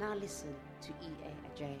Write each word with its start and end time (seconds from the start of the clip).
Now 0.00 0.14
listen 0.14 0.54
to 0.80 0.88
E.A. 0.88 1.62
Adjei. 1.62 1.76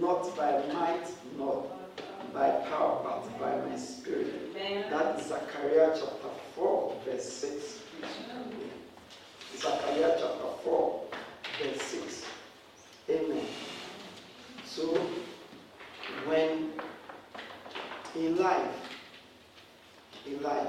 Not 0.00 0.36
by 0.36 0.66
might, 0.72 1.06
not 1.38 2.32
by 2.32 2.50
power, 2.68 3.00
but 3.04 3.38
by 3.38 3.68
my 3.68 3.76
spirit. 3.76 4.54
That 4.90 5.20
is 5.20 5.26
Zechariah 5.26 5.92
chapter 5.94 6.30
4, 6.54 6.96
verse 7.04 7.32
6. 7.32 7.80
Zechariah 9.58 10.16
chapter 10.18 10.50
4, 10.64 11.04
verse 11.62 11.82
6. 11.82 12.24
Amen. 13.10 13.46
So, 14.64 14.94
when 16.26 16.72
in 18.16 18.36
life, 18.36 18.74
in 20.26 20.42
life, 20.42 20.68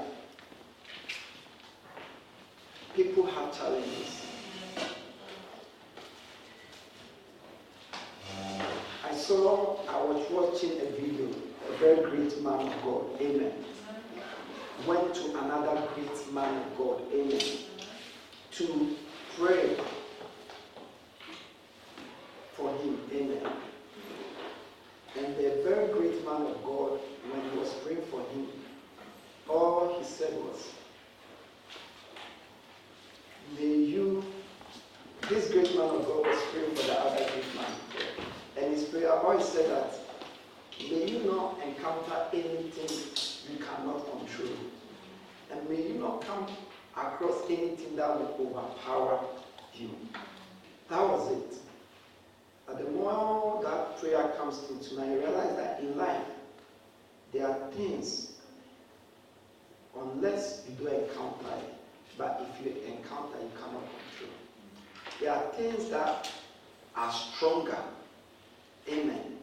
people 2.94 3.26
have 3.26 3.56
challenges. 3.56 4.22
I 9.04 9.14
saw, 9.14 9.78
I 9.88 10.02
was 10.04 10.26
watching 10.30 10.72
a 10.80 10.84
video, 11.00 11.28
a 11.68 11.76
very 11.78 12.10
great 12.10 12.42
man 12.42 12.66
of 12.68 12.82
God, 12.82 13.04
amen. 13.20 13.52
Went 14.86 15.14
to 15.14 15.38
another 15.38 15.82
great 15.94 16.32
man 16.32 16.62
of 16.62 16.78
God, 16.78 17.02
amen, 17.12 17.40
to 18.52 18.96
pray 19.38 19.76
for 22.54 22.70
him, 22.78 22.98
amen. 23.12 23.52
And 25.18 25.36
the 25.36 25.62
very 25.62 25.92
great 25.92 26.24
man 26.24 26.42
of 26.42 26.62
God, 26.64 26.98
when 27.30 27.50
he 27.50 27.58
was 27.58 27.70
praying 27.84 28.02
for 28.10 28.20
him, 28.20 28.48
all 29.48 29.98
he 29.98 30.04
said 30.04 30.32
was, 30.34 30.68
May 33.58 33.74
you, 33.74 34.24
this 35.28 35.50
great 35.50 35.76
man 35.76 35.90
of 35.90 36.06
God 36.06 36.26
was 36.26 36.42
praying 36.50 36.74
for 36.74 36.86
the 36.86 36.98
other 36.98 37.16
great 37.16 37.54
man 37.54 37.64
of 37.64 37.92
God. 37.92 38.26
And 38.56 38.74
his 38.74 38.84
prayer 38.84 39.12
always 39.12 39.44
said 39.44 39.70
that, 39.70 39.94
may 40.90 41.10
you 41.10 41.24
not 41.24 41.58
encounter 41.66 42.26
anything 42.32 43.52
you 43.52 43.64
cannot 43.64 44.04
control. 44.10 44.56
And 45.50 45.68
may 45.68 45.88
you 45.88 45.94
not 45.94 46.22
come 46.22 46.46
across 46.96 47.42
anything 47.46 47.96
that 47.96 48.18
will 48.18 48.34
overpower 48.40 49.24
you. 49.74 49.90
That 50.88 51.02
was 51.02 51.32
it. 51.32 51.58
But 52.66 52.78
the 52.84 52.90
more 52.90 53.62
that 53.62 53.98
prayer 53.98 54.32
comes 54.38 54.62
into 54.70 54.94
mind, 54.94 55.12
you 55.12 55.18
realize 55.18 55.56
that 55.56 55.80
in 55.80 55.96
life, 55.96 56.24
there 57.32 57.48
are 57.48 57.70
things, 57.72 58.32
unless 59.98 60.64
you 60.68 60.74
do 60.76 60.86
encounter 60.86 61.48
it, 61.58 61.74
but 62.18 62.46
if 62.48 62.66
you 62.66 62.72
encounter, 62.82 63.38
you 63.40 63.50
cannot 63.56 63.84
control. 63.88 64.30
There 65.20 65.32
are 65.32 65.52
things 65.52 65.88
that 65.90 66.30
are 66.94 67.12
stronger 67.12 67.78
Amen. 68.90 69.38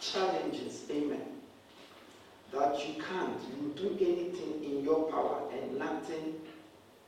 Challenges. 0.00 0.82
Amen. 0.90 1.22
That 2.52 2.86
you 2.86 3.02
can't. 3.02 3.40
You 3.60 3.72
do 3.76 3.96
anything 4.00 4.62
in 4.62 4.84
your 4.84 5.10
power 5.10 5.42
and 5.52 5.78
nothing 5.78 6.34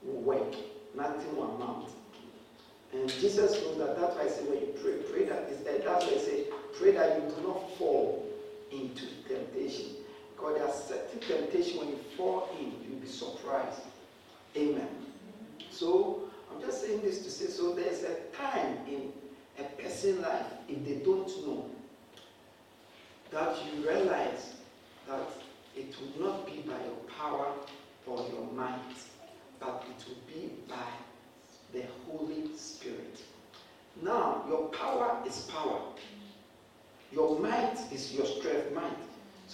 will 0.03 0.23
work. 0.23 0.55
Nothing 0.95 1.37
will 1.37 1.57
amount. 1.57 1.91
And 2.93 3.09
Jesus 3.09 3.61
knows 3.61 3.79
that. 3.79 4.01
That's 4.01 4.17
why 4.17 4.23
I 4.23 4.29
say 4.29 4.45
when 4.45 4.61
you 4.61 4.75
pray, 4.81 4.95
pray 5.13 5.25
that 5.25 5.49
that's 5.85 6.07
why 6.07 6.13
I 6.13 6.19
say 6.19 6.45
pray 6.79 6.93
that 6.93 7.17
you 7.21 7.29
do 7.29 7.49
not 7.49 7.77
fall 7.77 8.25
into 8.71 9.07
temptation. 9.29 9.87
Because 10.35 10.55
there 10.57 10.67
are 10.67 10.73
certain 10.73 11.21
temptation 11.21 11.79
when 11.79 11.89
you 11.89 11.99
fall 12.17 12.49
in, 12.59 12.73
you'll 12.87 13.01
be 13.01 13.07
surprised. 13.07 13.81
Amen. 14.57 14.89
So 15.71 16.29
I'm 16.53 16.61
just 16.61 16.83
saying 16.83 17.03
this 17.03 17.23
to 17.25 17.31
say 17.31 17.47
so 17.47 17.75
there's 17.75 18.03
a 18.03 18.15
time 18.37 18.79
in 18.89 19.13
a 19.59 19.65
person's 19.81 20.21
life 20.21 20.47
if 20.69 20.85
they 20.85 21.05
don't 21.05 21.29
know 21.47 21.67
that 23.31 23.57
you 23.67 23.89
realize 23.89 24.55
that 25.09 25.29
it 25.77 25.95
will 26.01 26.27
not 26.27 26.47
be 26.47 26.63
by 26.63 26.79
your 26.85 27.01
power 27.19 27.49
or 28.07 28.25
your 28.33 28.47
might, 28.55 28.79
but 29.59 29.85
it 29.89 30.05
will 30.09 30.23
be 30.27 30.53
by 30.69 30.77
the 31.73 31.83
Holy 32.07 32.55
Spirit. 32.57 33.21
Now, 34.03 34.45
your 34.49 34.69
power 34.69 35.19
is 35.27 35.51
power. 35.53 35.81
Your 37.13 37.39
might 37.39 37.77
is 37.93 38.13
your 38.13 38.27
strength, 38.27 38.73
might. 38.73 38.93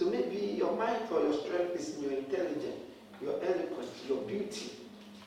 So 0.01 0.07
maybe 0.07 0.57
your 0.57 0.75
might 0.79 1.13
or 1.13 1.21
your 1.21 1.35
strength 1.35 1.77
is 1.79 1.95
in 1.97 2.05
your 2.05 2.13
intelligence, 2.13 2.81
your 3.21 3.35
eloquence, 3.45 3.91
your 4.09 4.23
beauty. 4.23 4.71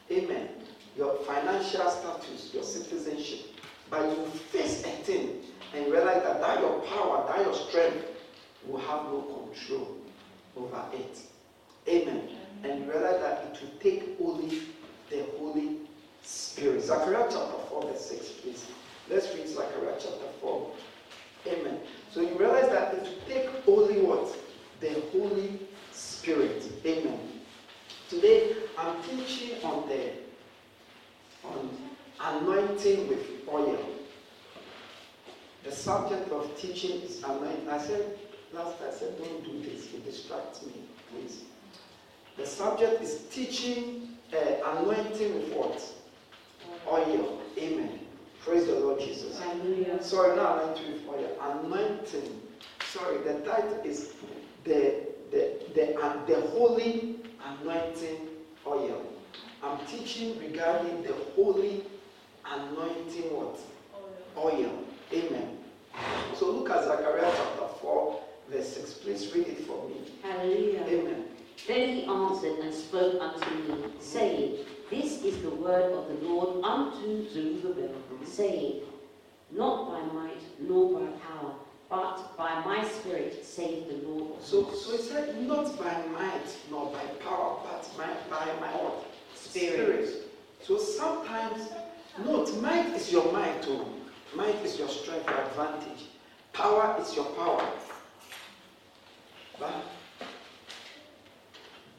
Amen. 0.09 0.49
Your 0.97 1.15
financial 1.27 1.87
status, 1.91 2.49
your 2.55 2.63
citizenship. 2.63 3.41
But 3.91 4.09
you 4.09 4.25
face 4.25 4.83
a 4.83 4.89
thing 5.05 5.41
and 5.75 5.91
realize 5.91 6.23
that 6.23 6.41
that 6.41 6.59
your 6.59 6.79
power, 6.87 7.23
that 7.27 7.45
your 7.45 7.53
strength 7.53 8.03
will 8.65 8.79
have 8.79 9.03
no 9.03 9.21
control 9.53 9.95
over 10.57 10.83
it. 10.93 11.19
Amen. 11.87 12.29
And 12.63 12.89
realize 12.89 13.19
that 13.19 13.43
it 13.53 13.61
will 13.61 13.79
take 13.79 14.17
only 14.19 14.63
the 15.11 15.23
Holy 15.37 15.81
Spirit. 16.23 16.81
Zechariah 16.81 17.27
chapter 17.29 17.59
4, 17.69 17.91
verse 17.91 18.05
6, 18.07 18.27
please. 18.41 18.65
Let's 19.07 19.35
read 19.35 19.47
Zechariah 19.47 19.97
chapter 19.99 20.29
4. 20.41 20.71
Amen. 21.45 21.79
So 22.11 22.21
you 22.21 22.35
realize 22.39 22.69
that 22.69 22.95
it 22.95 23.03
will 23.03 23.19
take 23.27 23.49
only 23.67 24.01
what? 24.01 24.35
The 24.83 25.01
Holy 25.13 25.61
Spirit. 25.93 26.61
Amen. 26.85 27.17
Today 28.09 28.53
I'm 28.77 29.01
teaching 29.03 29.63
on 29.63 29.87
the 29.87 30.11
on 31.45 31.69
anointing 32.19 33.07
with 33.07 33.25
oil. 33.47 33.79
The 35.63 35.71
subject 35.71 36.29
of 36.33 36.59
teaching 36.59 36.99
is 36.99 37.23
anointing. 37.23 37.69
I 37.69 37.77
said 37.77 38.19
last 38.51 38.75
I 38.85 38.91
said 38.91 39.17
don't 39.17 39.45
do 39.45 39.69
this, 39.69 39.85
it 39.93 40.03
distracts 40.03 40.65
me, 40.65 40.73
please. 41.09 41.45
The 42.35 42.45
subject 42.45 43.01
is 43.01 43.21
teaching 43.31 44.17
uh, 44.33 44.79
anointing 44.79 45.33
with 45.33 45.53
what? 45.53 45.81
Oil. 46.91 47.41
Amen. 47.57 47.99
Praise 48.41 48.65
the 48.65 48.81
Lord 48.81 48.99
Jesus. 48.99 49.39
Hallelujah. 49.39 50.03
Sorry, 50.03 50.35
not 50.35 50.61
anointing 50.61 50.91
with 50.91 51.07
oil. 51.07 51.37
Anointing. 51.41 52.41
Sorry, 52.93 53.17
the 53.23 53.39
title 53.39 53.81
is 53.83 54.13
the 54.65 55.07
the 55.31 55.57
the 55.73 55.99
uh, 55.99 56.23
the 56.27 56.41
holy 56.51 57.15
anointing 57.43 58.27
oil. 58.67 59.01
I'm 59.63 59.83
teaching 59.87 60.37
regarding 60.37 61.01
the 61.01 61.15
holy 61.35 61.85
anointing 62.45 63.33
what? 63.33 63.59
Oil. 64.37 64.77
Amen. 65.11 65.57
So 66.35 66.51
look 66.51 66.69
at 66.69 66.83
Zechariah 66.83 67.33
chapter 67.35 67.67
4, 67.81 68.21
verse 68.51 68.75
6. 68.75 68.93
Please 68.93 69.33
read 69.33 69.47
it 69.47 69.61
for 69.61 69.89
me. 69.89 69.95
Hallelujah. 70.21 70.85
Amen. 70.87 71.25
Then 71.67 71.95
he 71.95 72.05
answered 72.05 72.59
and 72.59 72.71
spoke 72.71 73.19
unto 73.19 73.55
me, 73.55 73.91
saying, 73.99 74.57
This 74.91 75.23
is 75.23 75.41
the 75.41 75.49
word 75.49 75.93
of 75.93 76.09
the 76.09 76.27
Lord 76.27 76.63
unto 76.63 77.27
Zerubbabel, 77.27 77.95
saying, 78.23 78.81
Not 79.51 79.89
by 79.89 80.13
might 80.13 80.43
nor 80.59 80.99
by 80.99 81.07
power, 81.17 81.55
but 81.93 82.35
by 82.35 82.59
my 82.65 82.83
spirit, 82.87 83.45
saith 83.45 83.87
the 83.87 84.07
Lord 84.07 84.41
So, 84.41 84.63
hosts." 84.63 84.87
so 84.87 84.93
it 84.95 85.01
said, 85.01 85.41
not 85.43 85.77
by 85.77 85.95
might 86.07 86.49
nor 86.71 86.91
by 86.91 87.03
power, 87.23 87.59
but 87.63 87.87
my, 87.95 88.07
by 88.31 88.45
my 88.59 88.71
what? 88.81 89.05
Spirit. 89.35 90.09
So 90.63 90.79
sometimes, 90.79 91.69
note, 92.25 92.59
might 92.59 92.87
is 92.95 93.11
your 93.11 93.31
might, 93.31 93.61
too. 93.61 93.85
Might 94.35 94.55
is 94.65 94.79
your 94.79 94.87
strength, 94.87 95.29
your 95.29 95.43
advantage. 95.43 96.05
Power 96.51 96.97
is 96.99 97.15
your 97.15 97.25
power. 97.25 97.63
But 99.59 99.75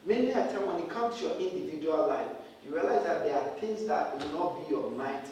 many 0.04 0.30
a 0.30 0.34
time 0.34 0.66
when 0.66 0.78
it 0.82 0.90
comes 0.90 1.18
to 1.18 1.26
your 1.26 1.38
individual 1.38 2.08
life, 2.08 2.32
you 2.64 2.74
realize 2.74 3.04
that 3.04 3.22
there 3.22 3.36
are 3.36 3.48
things 3.60 3.86
that 3.86 4.18
will 4.18 4.32
not 4.40 4.68
be 4.68 4.74
your 4.74 4.90
might 4.90 5.26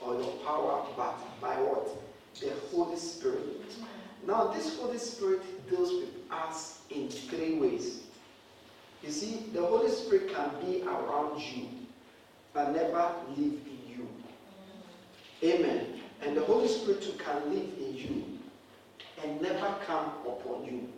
or 0.00 0.14
your 0.14 0.32
power, 0.46 0.86
but 0.96 1.18
by 1.38 1.56
what? 1.56 1.86
The 2.40 2.52
Holy 2.70 2.96
Spirit. 2.96 3.56
Now, 4.26 4.48
this 4.48 4.76
Holy 4.78 4.98
Spirit 4.98 5.70
deals 5.70 5.92
with 5.92 6.10
us 6.32 6.80
in 6.90 7.08
three 7.08 7.58
ways. 7.60 8.02
You 9.02 9.12
see, 9.12 9.46
the 9.52 9.64
Holy 9.64 9.90
Spirit 9.90 10.34
can 10.34 10.50
be 10.64 10.82
around 10.82 11.40
you, 11.40 11.68
but 12.52 12.74
never 12.74 13.14
live 13.36 13.38
in 13.38 13.78
you. 13.86 14.08
Amen. 15.44 16.00
And 16.22 16.36
the 16.36 16.40
Holy 16.40 16.66
Spirit 16.66 17.02
too 17.02 17.12
can 17.12 17.54
live 17.54 17.68
in 17.78 17.94
you 17.94 18.24
and 19.22 19.40
never 19.40 19.76
come 19.86 20.06
upon 20.26 20.64
you. 20.64 20.88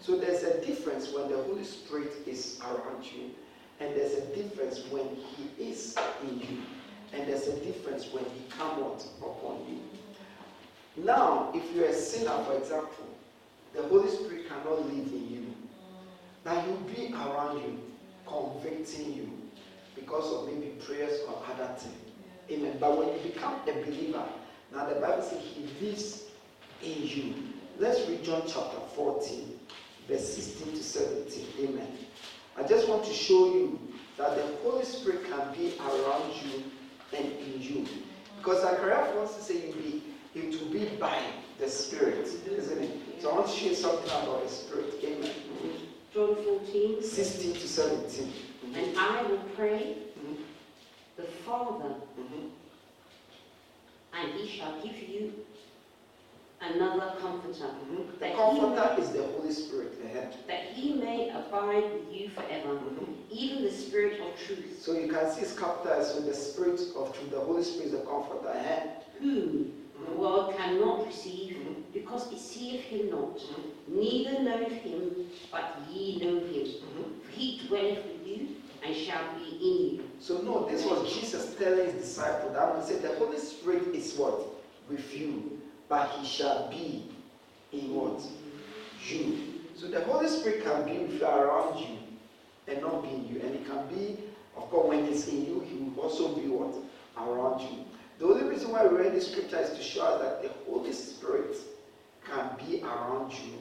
So 0.00 0.16
there's 0.16 0.42
a 0.42 0.60
difference 0.66 1.12
when 1.12 1.30
the 1.30 1.36
Holy 1.36 1.64
Spirit 1.64 2.12
is 2.26 2.58
around 2.60 3.04
you, 3.04 3.30
and 3.78 3.94
there's 3.94 4.14
a 4.14 4.26
difference 4.34 4.80
when 4.90 5.08
He 5.14 5.64
is 5.64 5.96
in 6.22 6.40
you, 6.40 6.62
and 7.12 7.28
there's 7.28 7.46
a 7.46 7.56
difference 7.60 8.12
when 8.12 8.24
He 8.24 8.50
comes 8.50 9.08
upon 9.22 9.64
you. 9.68 9.83
Now, 10.96 11.50
if 11.54 11.74
you're 11.74 11.86
a 11.86 11.94
sinner, 11.94 12.36
for 12.44 12.54
example, 12.54 13.06
the 13.74 13.82
Holy 13.82 14.08
Spirit 14.08 14.48
cannot 14.48 14.86
live 14.86 15.12
in 15.12 15.30
you. 15.30 15.54
Now 16.44 16.60
he'll 16.60 16.76
be 16.76 17.12
around 17.12 17.58
you, 17.58 17.80
convicting 18.26 19.14
you 19.14 19.30
because 19.96 20.32
of 20.32 20.46
maybe 20.46 20.72
prayers 20.86 21.20
or 21.28 21.42
other 21.50 21.72
things. 21.74 21.96
Amen. 22.50 22.76
But 22.78 22.98
when 22.98 23.08
you 23.08 23.20
become 23.30 23.54
a 23.66 23.72
believer, 23.84 24.24
now 24.72 24.86
the 24.86 24.96
Bible 24.96 25.22
says 25.22 25.42
he 25.42 25.84
lives 25.84 26.24
in 26.82 27.02
you. 27.02 27.34
Let's 27.78 28.06
read 28.08 28.22
John 28.22 28.42
chapter 28.46 28.78
14, 28.94 29.58
verse 30.08 30.34
16 30.34 30.72
to 30.74 30.82
17. 30.82 31.46
Amen. 31.60 31.88
I 32.56 32.62
just 32.62 32.88
want 32.88 33.04
to 33.04 33.12
show 33.12 33.46
you 33.52 33.80
that 34.16 34.36
the 34.36 34.44
Holy 34.62 34.84
Spirit 34.84 35.24
can 35.24 35.52
be 35.54 35.74
around 35.80 36.32
you 36.44 36.62
and 37.16 37.26
in 37.26 37.60
you. 37.60 37.88
Because 38.38 38.62
Zechariah 38.62 39.16
wants 39.16 39.36
to 39.36 39.42
say 39.42 39.54
it, 39.54 39.82
be, 39.82 40.02
it 40.34 40.60
will 40.60 40.68
be 40.70 40.86
by 40.98 41.18
the 41.58 41.68
Spirit, 41.68 42.26
isn't 42.46 42.82
it? 42.82 42.90
So 43.22 43.30
I 43.30 43.34
want 43.34 43.46
to 43.46 43.52
share 43.52 43.74
something 43.74 44.06
about 44.10 44.42
the 44.42 44.48
Spirit. 44.48 44.94
Amen. 45.04 45.30
John 46.12 46.36
14. 46.36 47.02
16 47.02 47.52
to 47.54 47.68
17. 47.68 48.32
And 48.74 48.98
I 48.98 49.22
will 49.22 49.38
pray 49.56 49.96
Mhm. 50.18 50.36
the 51.16 51.22
Father, 51.22 51.94
Mhm. 52.18 52.50
and 54.12 54.32
he 54.34 54.46
shall 54.48 54.80
give 54.82 54.96
you 55.08 55.32
another 56.60 57.14
comforter, 57.20 57.70
Mhm. 57.90 58.18
The 58.18 58.28
he, 58.28 58.34
Comforter 58.34 58.96
is 59.00 59.10
the 59.10 59.22
Holy 59.26 59.52
Spirit. 59.52 59.92
uh-huh. 60.04 60.26
that 60.46 60.64
he 60.74 60.94
may 60.94 61.30
abide 61.30 61.92
with 61.92 62.12
you 62.12 62.28
forever, 62.30 62.74
Mhm. 62.74 63.14
even 63.30 63.64
the 63.64 63.70
Spirit 63.70 64.20
of 64.20 64.36
truth, 64.38 64.80
So 64.82 64.92
you 64.92 65.08
can 65.08 65.30
see 65.30 65.42
is 65.42 66.14
with 66.14 66.26
the 66.26 66.34
Spirit 66.34 66.80
of 66.96 67.14
truth. 67.16 67.30
The 67.30 67.40
Holy 67.40 67.62
Spirit 67.62 67.86
is 67.86 67.92
the 67.92 67.98
Comforter. 68.06 68.48
uh-huh. 68.48 68.80
whom 69.20 69.83
the 70.06 70.16
world 70.16 70.56
cannot 70.56 71.06
receive, 71.06 71.56
Mhm. 71.56 71.92
because 71.92 72.32
it 72.32 72.38
seeth 72.38 72.80
him 72.80 73.10
not, 73.10 73.40
neither 73.86 74.42
knoweth 74.42 74.72
him, 74.72 75.30
but 75.50 75.76
ye 75.92 76.16
know 76.18 76.40
him. 76.40 76.66
For 77.22 77.30
he 77.30 77.60
dwelleth 77.66 78.04
with 78.04 78.26
you, 78.26 78.48
and 78.82 78.94
shall 78.94 79.34
be 79.38 79.56
in 79.60 79.96
you. 79.96 80.04
So 80.20 80.38
no, 80.38 80.66
this 80.68 80.84
was 80.84 81.12
Jesus 81.12 81.54
telling 81.56 81.86
his 81.86 81.94
disciple 81.94 82.50
that 82.50 82.76
he 82.76 82.86
said 82.92 83.02
the 83.02 83.14
Holy 83.16 83.38
Spirit 83.38 83.94
is 83.94 84.14
what? 84.16 84.40
With 84.88 85.14
you, 85.16 85.60
but 85.88 86.10
he 86.10 86.26
shall 86.26 86.68
be 86.68 87.04
in 87.72 87.94
what? 87.94 88.20
You. 89.08 89.38
So 89.76 89.88
the 89.88 90.02
Holy 90.04 90.28
Spirit 90.28 90.64
can 90.64 90.84
be 90.84 90.98
with 90.98 91.20
you 91.20 91.26
around 91.26 91.78
you 91.78 91.98
and 92.68 92.80
not 92.80 93.02
be 93.02 93.08
in 93.10 93.28
you. 93.28 93.40
And 93.40 93.54
it 93.54 93.66
can 93.66 93.86
be, 93.88 94.18
of 94.56 94.70
course, 94.70 94.88
when 94.88 95.06
he's 95.06 95.28
in 95.28 95.46
you, 95.46 95.60
he 95.60 95.78
will 95.78 96.04
also 96.04 96.28
be 96.34 96.48
what? 96.48 96.74
Around 97.16 97.60
you. 97.62 97.84
The 98.24 98.30
only 98.30 98.44
reason 98.44 98.72
why 98.72 98.86
we 98.86 98.96
read 98.96 99.14
the 99.14 99.20
scripture 99.20 99.58
is 99.58 99.76
to 99.76 99.82
show 99.82 100.02
us 100.02 100.22
that 100.22 100.42
the 100.42 100.48
Holy 100.64 100.94
Spirit 100.94 101.58
can 102.26 102.52
be 102.56 102.82
around 102.82 103.30
you 103.32 103.52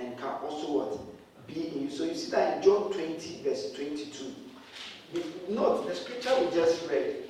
and 0.00 0.18
can 0.18 0.34
also 0.42 0.72
what? 0.72 1.46
Be 1.46 1.68
in 1.68 1.82
you. 1.82 1.88
So 1.88 2.02
you 2.02 2.16
see 2.16 2.32
that 2.32 2.56
in 2.56 2.62
John 2.64 2.92
20, 2.92 3.42
verse 3.44 3.72
22. 3.74 4.34
Note 5.50 5.86
the 5.86 5.94
scripture 5.94 6.34
we 6.40 6.50
just 6.50 6.84
read, 6.90 7.28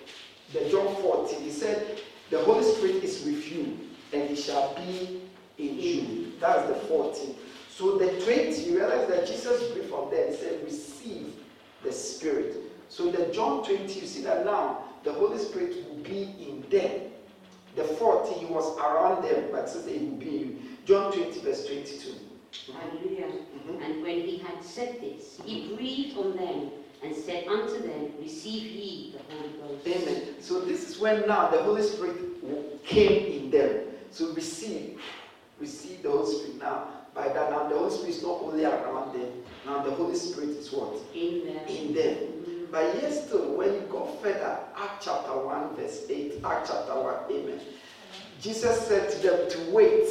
the 0.55 0.67
John 0.71 0.97
14, 1.03 1.43
he 1.43 1.51
said, 1.51 2.01
The 2.31 2.43
Holy 2.43 2.65
Spirit 2.65 3.05
is 3.05 3.23
with 3.23 3.53
you, 3.53 3.79
and 4.15 4.31
he 4.31 4.35
shall 4.35 4.75
be 4.75 5.21
in 5.59 5.79
you. 5.79 6.33
That's 6.41 6.67
the 6.69 6.75
14. 6.87 7.35
So 7.69 7.99
the 7.99 8.19
20, 8.23 8.63
you 8.63 8.79
realize 8.79 9.09
that 9.09 9.27
Jesus 9.27 9.71
breathed 9.73 9.91
from 9.91 10.09
there, 10.11 10.31
he 10.31 10.37
said, 10.37 10.65
Receive 10.65 11.35
the 11.83 11.93
Spirit. 11.93 12.57
So 12.89 13.09
in 13.09 13.15
the 13.15 13.27
John 13.27 13.63
20, 13.63 13.93
you 13.93 14.07
see 14.07 14.23
that 14.23 14.47
now 14.47 14.82
the 15.05 15.13
Holy 15.13 15.39
Spirit 15.39 15.75
will 15.89 16.03
be 16.03 16.35
in 16.39 16.65
them. 16.71 17.11
The 17.75 17.85
40, 17.85 18.35
he 18.35 18.47
was 18.47 18.77
around 18.79 19.23
them, 19.25 19.47
but 19.51 19.69
says 19.69 19.87
he 19.87 19.99
will 19.99 20.17
be 20.17 20.29
in 20.29 20.39
you. 20.39 20.59
John 20.85 21.13
20, 21.13 21.41
verse 21.41 21.67
22. 21.67 22.15
Hallelujah. 22.73 23.27
Mhm. 23.67 23.83
And 23.85 24.03
when 24.03 24.21
he 24.21 24.39
had 24.39 24.63
said 24.63 25.01
this, 25.01 25.39
he 25.45 25.75
breathed 25.75 26.19
on 26.19 26.37
them 26.37 26.71
and 27.03 27.17
said 27.17 27.49
unto 27.49 27.81
them, 27.81 28.13
Receive 28.21 28.65
ye 28.65 29.15
the 29.17 29.35
Holy 29.35 29.77
Ghost. 29.79 29.87
Amen. 29.87 30.23
So 30.41 30.61
this 30.61 30.89
is 30.89 30.99
when 30.99 31.27
now 31.27 31.49
the 31.49 31.63
Holy 31.63 31.83
Spirit 31.83 32.17
came 32.85 33.33
in 33.33 33.51
them. 33.51 33.87
So 34.11 34.33
receive, 34.35 35.01
receive 35.59 36.03
the 36.03 36.11
Holy 36.11 36.35
Spirit 36.35 36.59
now. 36.59 36.89
By 37.15 37.29
that 37.29 37.51
now 37.51 37.69
the 37.69 37.79
Holy 37.79 37.91
Spirit 37.91 38.11
is 38.11 38.23
not 38.23 38.41
only 38.43 38.65
around 38.65 39.15
them. 39.15 39.31
Now 39.65 39.83
the 39.83 39.91
Holy 39.93 40.15
Spirit 40.17 40.51
is 40.51 40.71
what? 40.73 40.95
In 41.15 41.47
them. 41.47 41.67
In 41.69 41.95
them. 41.95 42.17
But 42.73 42.97
yes, 43.03 43.27
still, 43.27 43.53
when 43.55 43.75
you 43.75 43.81
go 43.91 44.07
further, 44.23 44.59
Act 44.77 45.05
chapter 45.05 45.37
1, 45.37 45.77
verse 45.77 46.07
8, 46.09 46.41
Act 46.43 46.69
chapter 46.69 46.95
1, 46.95 47.15
amen. 47.31 47.61
Jesus 48.41 48.87
said 48.89 49.11
to 49.11 49.19
them 49.19 49.51
to 49.51 49.71
wait 49.71 50.09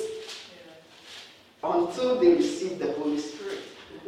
until 1.64 2.20
they 2.20 2.36
receive 2.36 2.78
the 2.78 2.92
Holy 2.94 3.18
Spirit. 3.20 3.64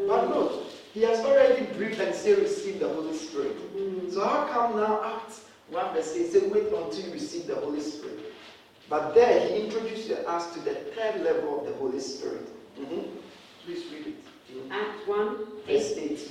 But 0.08 0.30
look, 0.30 0.66
he 0.94 1.02
has 1.02 1.20
already 1.26 1.66
breathed 1.76 2.00
and 2.00 2.14
said, 2.14 2.38
receive 2.38 2.80
the 2.80 2.88
Holy 2.90 3.18
Spirit. 3.18 3.58
Mhm. 3.76 4.14
So 4.14 4.24
how 4.24 4.46
come 4.46 4.76
now 4.78 5.04
Act 5.04 5.34
1 5.72 5.94
verse 5.96 6.16
8 6.16 6.32
says 6.32 6.44
wait 6.44 6.66
until 6.72 7.06
you 7.06 7.12
receive 7.12 7.48
the 7.48 7.56
Holy 7.56 7.82
Spirit? 7.82 8.20
But 8.88 9.16
there 9.16 9.40
he 9.48 9.64
introduced 9.66 10.12
us 10.12 10.54
to 10.54 10.60
the 10.60 10.76
third 10.96 11.22
level 11.24 11.60
of 11.62 11.66
the 11.68 11.74
Holy 11.74 12.00
Spirit. 12.00 12.48
Mhm. 12.80 13.06
Please 13.66 13.84
read 13.92 14.08
it. 14.14 14.72
Act 14.72 15.08
1, 15.08 15.38
Verse 15.68 15.94
8. 15.98 16.12
8. 16.12 16.30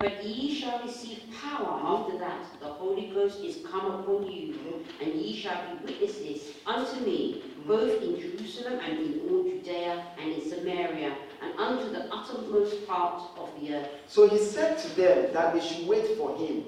But 0.00 0.24
ye 0.24 0.54
shall 0.54 0.80
receive 0.84 1.24
power 1.42 1.80
after 1.82 2.18
that 2.18 2.46
the 2.60 2.68
Holy 2.68 3.08
Ghost 3.08 3.40
is 3.40 3.58
come 3.68 3.86
upon 3.86 4.30
you, 4.30 4.84
and 5.00 5.12
ye 5.12 5.34
shall 5.34 5.60
be 5.66 5.92
witnesses 5.92 6.54
unto 6.64 7.04
me, 7.04 7.42
both 7.66 8.00
in 8.00 8.20
Jerusalem 8.20 8.78
and 8.78 8.96
in 8.96 9.20
all 9.28 9.42
Judea 9.42 10.04
and 10.20 10.32
in 10.32 10.48
Samaria, 10.48 11.16
and 11.42 11.58
unto 11.58 11.90
the 11.90 12.14
uttermost 12.14 12.86
part 12.86 13.22
of 13.36 13.50
the 13.60 13.74
earth. 13.74 13.88
So 14.06 14.28
he 14.28 14.38
said 14.38 14.78
to 14.78 14.96
them 14.96 15.32
that 15.32 15.52
they 15.52 15.60
should 15.60 15.88
wait 15.88 16.16
for 16.16 16.36
him 16.36 16.64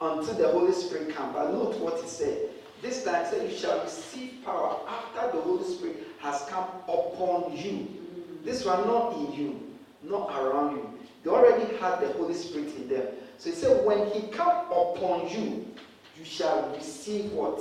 until 0.00 0.34
the 0.34 0.48
Holy 0.48 0.72
Spirit 0.72 1.12
come. 1.12 1.32
But 1.32 1.50
note 1.52 1.76
what 1.78 2.00
he 2.00 2.08
said. 2.08 2.50
This 2.82 3.02
time 3.02 3.24
he 3.24 3.30
said, 3.30 3.50
You 3.50 3.56
shall 3.56 3.82
receive 3.82 4.44
power 4.44 4.78
after 4.88 5.36
the 5.36 5.42
Holy 5.42 5.64
Spirit 5.64 6.06
has 6.20 6.42
come 6.48 6.68
upon 6.84 7.50
you. 7.56 7.72
Mm-hmm. 7.72 8.44
This 8.44 8.64
one 8.64 8.86
not 8.86 9.16
in 9.16 9.32
you, 9.32 9.60
not 10.04 10.30
around 10.40 10.76
you. 10.76 10.99
They 11.22 11.30
already 11.30 11.76
had 11.76 12.00
the 12.00 12.12
Holy 12.12 12.34
Spirit 12.34 12.74
in 12.76 12.88
them. 12.88 13.06
So 13.38 13.50
he 13.50 13.56
said, 13.56 13.84
When 13.84 14.10
he 14.10 14.28
come 14.28 14.66
upon 14.66 15.28
you, 15.28 15.66
you 16.18 16.24
shall 16.24 16.72
receive 16.74 17.32
what? 17.32 17.60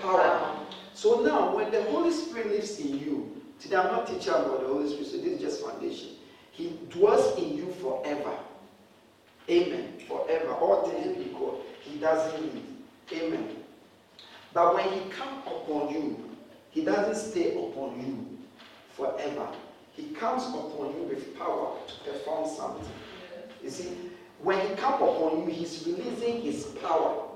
Power. 0.00 0.56
So 0.94 1.22
now, 1.22 1.54
when 1.56 1.70
the 1.70 1.82
Holy 1.84 2.12
Spirit 2.12 2.48
lives 2.48 2.78
in 2.78 2.98
you, 2.98 3.42
today 3.58 3.76
I'm 3.76 3.92
not 3.92 4.06
teaching 4.06 4.32
about 4.32 4.60
the 4.60 4.66
Holy 4.68 4.88
Spirit, 4.88 5.06
so 5.06 5.16
this 5.16 5.26
is 5.26 5.40
just 5.40 5.64
foundation. 5.64 6.10
He 6.52 6.78
dwells 6.90 7.36
in 7.36 7.56
you 7.56 7.72
forever. 7.80 8.38
Amen. 9.50 9.94
Forever. 10.06 10.52
All 10.52 10.88
things 10.88 11.16
because. 11.16 11.60
He 11.80 11.98
doesn't 11.98 12.42
leave. 12.42 12.64
Amen. 13.12 13.56
But 14.54 14.74
when 14.74 14.88
he 14.88 15.10
come 15.10 15.38
upon 15.46 15.92
you, 15.92 16.30
he 16.70 16.84
doesn't 16.84 17.30
stay 17.30 17.52
upon 17.52 18.00
you 18.00 18.38
forever. 18.96 19.48
He 19.94 20.06
comes 20.14 20.44
upon 20.48 20.94
you 20.96 21.06
with 21.08 21.38
power 21.38 21.76
to 21.86 22.10
perform 22.10 22.48
something. 22.48 22.88
You 23.62 23.70
see, 23.70 23.96
when 24.40 24.60
he 24.66 24.74
comes 24.74 24.96
upon 24.96 25.40
you, 25.40 25.46
he's 25.46 25.86
releasing 25.86 26.42
his 26.42 26.64
power. 26.82 27.28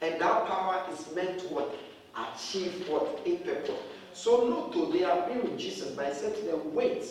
And 0.00 0.20
that 0.20 0.46
power 0.46 0.84
is 0.92 1.14
meant 1.14 1.40
to 1.40 1.46
what? 1.48 1.74
Achieve 2.16 2.88
what? 2.88 3.20
A 3.26 3.36
purpose. 3.36 3.78
So 4.14 4.44
look 4.44 4.72
to 4.72 4.92
they 4.92 5.04
have 5.04 5.28
been 5.28 5.42
with 5.42 5.58
Jesus, 5.58 5.92
but 5.94 6.06
he 6.06 6.14
said 6.14 6.34
to 6.36 6.42
them, 6.42 6.74
wait. 6.74 7.04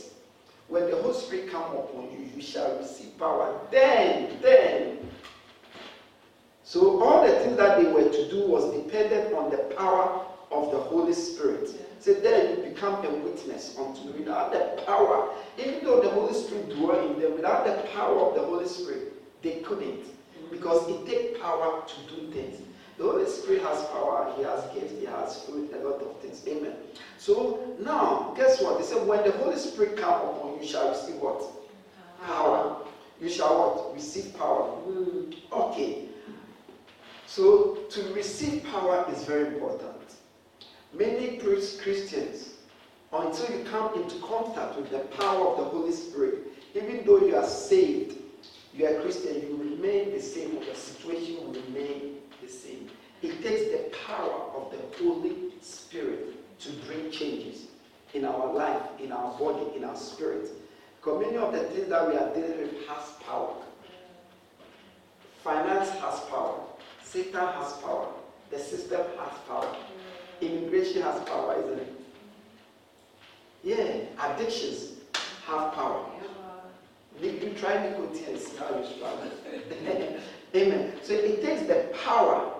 When 0.67 0.89
the 0.89 0.97
Holy 0.97 1.13
Spirit 1.13 1.51
come 1.51 1.63
upon 1.63 2.11
you, 2.11 2.29
you 2.35 2.41
shall 2.41 2.77
receive 2.77 3.17
power. 3.17 3.59
Then, 3.71 4.37
then. 4.41 4.97
So 6.63 7.01
all 7.01 7.25
the 7.25 7.33
things 7.39 7.57
that 7.57 7.81
they 7.81 7.91
were 7.91 8.09
to 8.09 8.29
do 8.29 8.47
was 8.47 8.71
dependent 8.75 9.33
on 9.33 9.49
the 9.49 9.57
power 9.75 10.25
of 10.51 10.71
the 10.71 10.79
Holy 10.79 11.13
Spirit. 11.13 11.69
So 11.99 12.13
then 12.13 12.57
you 12.63 12.69
become 12.69 13.03
a 13.05 13.09
witness 13.09 13.75
unto 13.77 14.03
me. 14.05 14.19
Without 14.19 14.51
the 14.51 14.81
power, 14.83 15.29
even 15.57 15.83
though 15.83 15.99
the 16.01 16.09
Holy 16.09 16.33
Spirit 16.33 16.69
dwell 16.69 16.99
in 17.05 17.19
them, 17.19 17.35
without 17.35 17.65
the 17.65 17.83
power 17.89 18.19
of 18.19 18.35
the 18.35 18.41
Holy 18.41 18.67
Spirit, 18.67 19.13
they 19.41 19.55
couldn't. 19.55 20.05
Because 20.49 20.87
it 20.89 21.05
takes 21.05 21.39
power 21.39 21.83
to 21.85 22.15
do 22.15 22.31
things. 22.31 22.61
The 22.97 23.03
Holy 23.03 23.27
Spirit 23.29 23.61
has 23.61 23.83
power, 23.85 24.33
He 24.35 24.43
has 24.43 24.63
gifts, 24.73 24.93
He 24.99 25.05
has 25.05 25.43
food, 25.43 25.71
a 25.73 25.77
lot 25.87 26.01
of 26.01 26.19
things. 26.19 26.43
Amen. 26.47 26.73
So 27.17 27.75
now, 27.79 28.33
guess 28.35 28.61
what? 28.61 28.77
They 28.77 28.83
said, 28.85 29.05
when 29.05 29.23
the 29.23 29.31
Holy 29.31 29.57
Spirit 29.57 29.95
come 29.97 30.13
upon 30.15 30.53
you, 30.55 30.61
you 30.61 30.67
shall 30.67 30.89
receive 30.89 31.15
what? 31.15 31.43
Power. 32.25 32.85
You 33.21 33.29
shall 33.29 33.57
what? 33.57 33.93
Receive 33.93 34.37
power. 34.37 34.71
Mhm. 34.87 35.33
Okay. 35.51 36.05
So 37.25 37.75
to 37.89 38.13
receive 38.13 38.63
power 38.65 39.05
is 39.11 39.23
very 39.23 39.47
important. 39.47 40.15
Many 40.93 41.37
Christians, 41.37 42.55
until 43.13 43.57
you 43.57 43.63
come 43.65 44.01
into 44.01 44.17
contact 44.19 44.75
with 44.77 44.89
the 44.89 44.99
power 45.17 45.47
of 45.47 45.57
the 45.57 45.63
Holy 45.65 45.91
Spirit, 45.91 46.39
even 46.75 47.05
though 47.05 47.19
you 47.19 47.35
are 47.35 47.45
saved, 47.45 48.17
you 48.73 48.85
are 48.85 48.97
a 48.97 49.01
Christian, 49.01 49.41
you 49.41 49.57
remain 49.57 50.11
the 50.11 50.21
same, 50.21 50.57
or 50.57 50.65
the 50.65 50.75
situation 50.75 51.37
will 51.37 51.53
remain 51.53 52.17
the 52.41 52.47
same. 52.47 52.89
It 53.21 53.41
takes 53.43 53.71
the 53.71 53.97
power 54.07 54.51
of 54.55 54.71
the 54.71 55.03
Holy 55.03 55.53
Spirit 55.61 56.59
to 56.59 56.71
bring 56.87 57.11
changes 57.11 57.67
in 58.13 58.25
our 58.25 58.53
life, 58.53 58.81
in 58.99 59.11
our 59.11 59.37
body, 59.37 59.75
in 59.75 59.83
our 59.83 59.95
spirit. 59.95 60.49
Because 60.97 61.25
many 61.25 61.37
of 61.37 61.53
the 61.53 61.59
things 61.59 61.89
that 61.89 62.07
we 62.07 62.15
are 62.15 62.33
dealing 62.33 62.57
with 62.59 62.87
has 62.87 63.11
power. 63.25 63.55
Finance 65.43 65.89
has 65.89 66.19
power. 66.29 66.59
Satan 67.03 67.33
has 67.33 67.73
power. 67.77 68.07
The 68.51 68.59
system 68.59 69.01
has 69.17 69.37
power. 69.47 69.75
Immigration 70.41 71.01
has 71.01 71.21
power, 71.23 71.55
isn't 71.59 71.79
it? 71.79 71.93
Yeah, 73.63 74.25
addictions 74.25 74.99
have 75.45 75.73
power. 75.73 76.05
You 77.21 77.53
try 77.59 77.89
nicotine 77.89 78.25
and 78.29 78.39
see 78.39 78.55
how 78.57 78.77
you 78.77 78.85
struggle. 78.85 79.31
Amen. 80.55 80.93
So 81.03 81.13
it 81.13 81.43
takes 81.43 81.63
the 81.63 81.93
power 82.05 82.53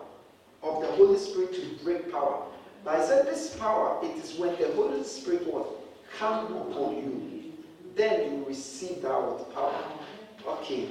of 0.62 0.82
the 0.82 0.88
Holy 0.88 1.18
Spirit 1.18 1.54
to 1.54 1.84
break 1.84 2.12
power. 2.12 2.44
But 2.84 3.00
I 3.00 3.06
said 3.06 3.26
this 3.26 3.56
power, 3.56 4.00
it 4.04 4.18
is 4.18 4.36
when 4.36 4.58
the 4.58 4.72
Holy 4.74 5.04
Spirit 5.04 5.52
will 5.52 5.82
come 6.18 6.46
upon 6.58 6.98
you, 6.98 7.54
then 7.96 8.34
you 8.34 8.46
receive 8.46 9.02
that 9.02 9.34
with 9.34 9.54
power. 9.54 9.84
Okay. 10.46 10.90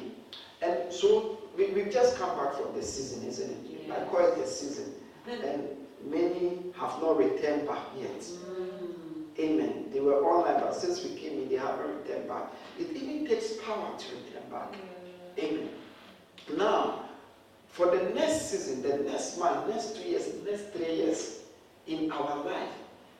And 0.62 0.92
so 0.92 1.38
we, 1.56 1.66
we've 1.68 1.92
just 1.92 2.16
come 2.16 2.36
back 2.36 2.54
from 2.54 2.74
the 2.74 2.82
season, 2.82 3.26
isn't 3.28 3.50
it? 3.50 3.90
I 3.90 4.04
call 4.04 4.32
it 4.32 4.36
the 4.36 4.46
season. 4.46 4.94
And 5.26 5.42
many 6.04 6.72
have 6.76 7.00
not 7.02 7.18
returned 7.18 7.66
back 7.66 7.84
yet. 7.98 8.20
Mm. 8.20 9.38
Amen. 9.38 9.90
They 9.92 10.00
were 10.00 10.24
online, 10.24 10.60
but 10.60 10.74
since 10.74 11.02
we 11.04 11.10
came 11.10 11.40
in, 11.40 11.48
they 11.48 11.56
haven't 11.56 11.98
returned 11.98 12.28
back. 12.28 12.52
It 12.78 12.90
even 12.90 13.26
takes 13.26 13.56
power 13.58 13.96
to 13.96 14.16
return 14.16 14.50
back. 14.50 14.72
Mm. 14.72 15.44
Amen. 15.44 15.68
Now, 16.56 17.08
for 17.68 17.94
the 17.94 18.10
next 18.10 18.50
season, 18.50 18.82
the 18.82 18.98
next 18.98 19.38
month, 19.38 19.68
next 19.68 19.96
two 19.96 20.08
years, 20.08 20.26
next 20.44 20.72
three 20.72 20.94
years 20.96 21.40
in 21.86 22.10
our 22.10 22.44
life, 22.44 22.72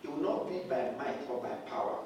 it 0.03 0.11
will 0.11 0.23
not 0.23 0.49
be 0.49 0.59
by 0.69 0.91
might 0.99 1.29
or 1.29 1.43
by 1.43 1.55
power. 1.71 1.99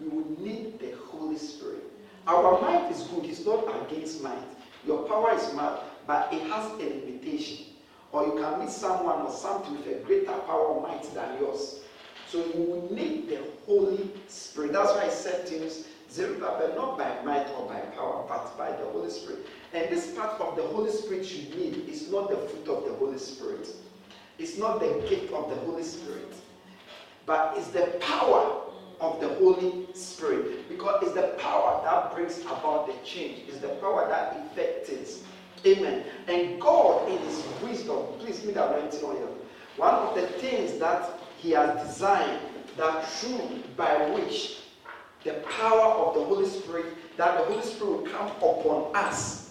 We 0.00 0.08
will 0.08 0.28
need 0.40 0.78
the 0.78 0.92
Holy 1.06 1.36
Spirit. 1.36 1.84
Our 2.26 2.60
might 2.60 2.90
is 2.90 3.02
good, 3.02 3.24
it's 3.24 3.44
not 3.44 3.64
against 3.86 4.22
might. 4.22 4.42
Your 4.86 5.02
power 5.08 5.34
is 5.34 5.52
mad, 5.54 5.80
but 6.06 6.32
it 6.32 6.42
has 6.42 6.64
a 6.72 6.76
limitation. 6.76 7.66
Or 8.12 8.26
you 8.26 8.32
can 8.32 8.60
meet 8.60 8.70
someone 8.70 9.22
or 9.22 9.32
something 9.32 9.76
with 9.76 9.86
a 9.86 10.04
greater 10.04 10.32
power 10.32 10.66
or 10.66 10.82
might 10.82 11.02
than 11.14 11.38
yours. 11.38 11.80
So 12.26 12.38
you 12.38 12.62
will 12.62 12.92
need 12.92 13.28
the 13.28 13.40
Holy 13.66 14.10
Spirit. 14.28 14.72
That's 14.72 14.92
why 14.94 15.06
I 15.06 15.08
said 15.08 15.48
you, 15.48 15.70
Zerubbabel, 16.10 16.74
not 16.76 16.98
by 16.98 17.22
might 17.24 17.48
or 17.56 17.68
by 17.68 17.80
power, 17.96 18.24
but 18.28 18.56
by 18.58 18.70
the 18.70 18.84
Holy 18.90 19.10
Spirit. 19.10 19.46
And 19.72 19.88
this 19.90 20.12
part 20.14 20.40
of 20.40 20.56
the 20.56 20.62
Holy 20.62 20.90
Spirit 20.90 21.30
you 21.32 21.54
need 21.54 21.88
is 21.88 22.10
not 22.10 22.30
the 22.30 22.36
fruit 22.36 22.68
of 22.68 22.84
the 22.84 22.94
Holy 22.94 23.18
Spirit. 23.18 23.68
It's 24.38 24.56
not 24.56 24.80
the 24.80 25.04
gift 25.08 25.32
of 25.32 25.50
the 25.50 25.56
Holy 25.56 25.84
Spirit. 25.84 26.34
But 27.26 27.54
it's 27.56 27.68
the 27.68 27.96
power 28.00 28.62
of 29.00 29.20
the 29.20 29.28
Holy 29.34 29.86
Spirit. 29.94 30.68
Because 30.68 31.02
it's 31.02 31.12
the 31.12 31.34
power 31.38 31.80
that 31.84 32.14
brings 32.14 32.40
about 32.40 32.86
the 32.86 32.94
change. 33.06 33.48
It's 33.48 33.58
the 33.58 33.68
power 33.80 34.08
that 34.08 34.50
effects. 34.56 35.22
Amen. 35.66 36.04
And 36.26 36.60
God, 36.60 37.08
in 37.10 37.18
His 37.18 37.44
wisdom, 37.62 38.06
please 38.18 38.44
meet 38.44 38.54
that 38.54 38.76
anointing 38.76 39.04
on 39.04 39.16
you. 39.16 39.28
One 39.76 39.94
of 39.94 40.14
the 40.14 40.26
things 40.26 40.78
that 40.78 41.18
He 41.38 41.50
has 41.52 41.86
designed, 41.86 42.40
that 42.76 43.06
through 43.06 43.62
by 43.76 44.10
which 44.10 44.58
the 45.24 45.34
power 45.50 45.92
of 45.94 46.14
the 46.14 46.24
Holy 46.24 46.48
Spirit, 46.48 46.86
that 47.16 47.38
the 47.38 47.44
Holy 47.52 47.62
Spirit 47.62 47.90
will 47.90 48.06
come 48.06 48.28
upon 48.36 48.94
us, 48.94 49.50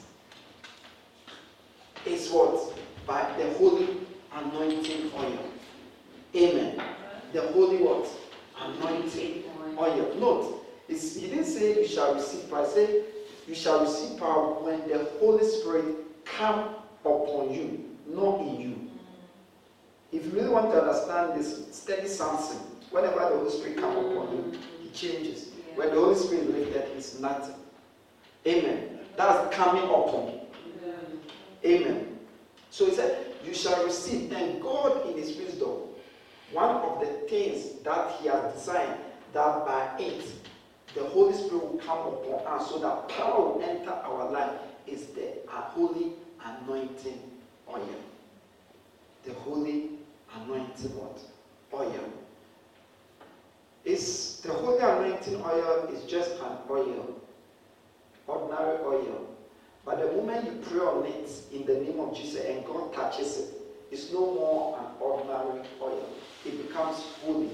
is 2.05 2.29
what? 2.31 2.73
By 3.05 3.31
the 3.37 3.51
holy 3.53 3.97
anointing 4.33 5.11
oil. 5.15 5.39
Amen. 6.35 6.81
The 7.33 7.41
holy 7.41 7.77
what? 7.77 8.07
Anointing 8.59 9.43
oil. 9.77 10.15
Note, 10.19 10.65
he 10.87 10.95
didn't 11.27 11.45
say 11.45 11.81
you 11.81 11.87
shall 11.87 12.15
receive 12.15 12.49
power. 12.49 12.65
He 12.65 12.71
said 12.71 13.03
you 13.49 13.55
shall 13.55 13.81
receive 13.81 14.19
power 14.19 14.61
when 14.61 14.87
the 14.87 15.09
Holy 15.19 15.43
Spirit 15.43 15.95
come 16.23 16.75
upon 17.03 17.51
you, 17.51 17.83
not 18.07 18.41
in 18.41 18.61
you. 18.61 18.89
If 20.11 20.25
you 20.25 20.31
really 20.31 20.49
want 20.49 20.71
to 20.71 20.79
understand 20.79 21.39
this, 21.39 21.75
study 21.75 22.07
something. 22.07 22.59
Whenever 22.91 23.19
the 23.19 23.25
Holy 23.25 23.49
Spirit 23.49 23.77
come 23.77 23.97
upon 23.97 24.35
you, 24.35 24.59
he 24.83 24.89
changes. 24.89 25.49
When 25.73 25.89
the 25.89 25.95
Holy 25.95 26.15
Spirit 26.15 26.51
lifted, 26.51 26.89
he's 26.93 27.19
nothing. 27.19 27.55
Amen. 28.45 28.99
That's 29.17 29.55
coming 29.55 29.83
upon. 29.83 30.41
Amen. 31.65 32.19
So 32.69 32.85
he 32.85 32.93
said, 32.93 33.33
You 33.43 33.55
shall 33.55 33.83
receive. 33.83 34.31
And 34.31 34.61
God, 34.61 35.09
in 35.09 35.17
his 35.17 35.35
wisdom, 35.37 35.89
one 36.51 36.75
of 36.75 36.99
the 36.99 37.07
things 37.27 37.81
that 37.83 38.11
he 38.21 38.27
has 38.27 38.53
designed, 38.53 38.99
that 39.33 39.65
by 39.65 39.95
it, 39.99 40.23
the 40.95 41.03
Holy 41.03 41.33
Spirit 41.33 41.71
will 41.71 41.79
come 41.79 41.99
upon 41.99 42.59
us 42.59 42.69
so 42.69 42.79
that 42.79 43.09
power 43.09 43.51
will 43.51 43.61
enter 43.61 43.91
our 43.91 44.31
life, 44.31 44.59
is 44.87 45.07
the 45.07 45.33
holy 45.47 46.13
anointing 46.43 47.19
oil. 47.67 47.95
The 49.23 49.33
holy 49.33 49.89
anointing 50.35 50.91
what? 50.95 51.19
Oil. 51.73 52.13
Is 53.85 54.41
the 54.43 54.51
holy 54.51 54.79
anointing 54.79 55.41
oil 55.41 55.89
is 55.93 56.03
just 56.09 56.31
an 56.31 56.57
oil, 56.69 57.21
ordinary 58.27 58.77
oil. 58.79 59.35
But 59.85 59.99
the 59.99 60.11
moment 60.17 60.45
you 60.45 60.59
pray 60.61 60.81
on 60.81 61.05
it 61.05 61.31
in 61.51 61.65
the 61.65 61.73
name 61.79 61.99
of 61.99 62.15
Jesus 62.15 62.43
and 62.45 62.65
God 62.65 62.93
touches 62.93 63.37
it, 63.37 63.53
it's 63.91 64.11
no 64.11 64.19
more 64.19 64.77
an 64.79 64.85
ordinary 64.99 65.61
oil. 65.81 66.09
It 66.45 66.67
becomes 66.67 66.97
holy. 67.23 67.49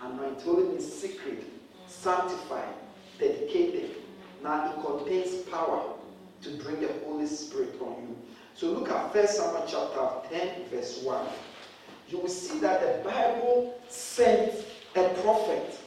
Anointed 0.00 0.42
holy 0.42 0.64
means 0.64 0.92
secret, 0.92 1.44
sanctified, 1.88 2.74
dedicated. 3.18 3.96
Now 4.42 4.70
it 4.70 4.84
contains 4.84 5.42
power 5.48 5.94
to 6.42 6.50
bring 6.62 6.80
the 6.80 6.92
Holy 7.04 7.26
Spirit 7.26 7.74
on 7.80 8.02
you. 8.02 8.16
So 8.54 8.68
look 8.70 8.90
at 8.90 9.14
1 9.14 9.28
Samuel 9.28 9.64
chapter 9.66 10.34
10, 10.34 10.68
verse 10.70 11.02
1. 11.02 11.26
You 12.08 12.18
will 12.18 12.28
see 12.28 12.58
that 12.60 12.80
the 12.80 13.08
Bible 13.08 13.78
sent 13.88 14.52
a 14.94 15.08
prophet 15.22 15.78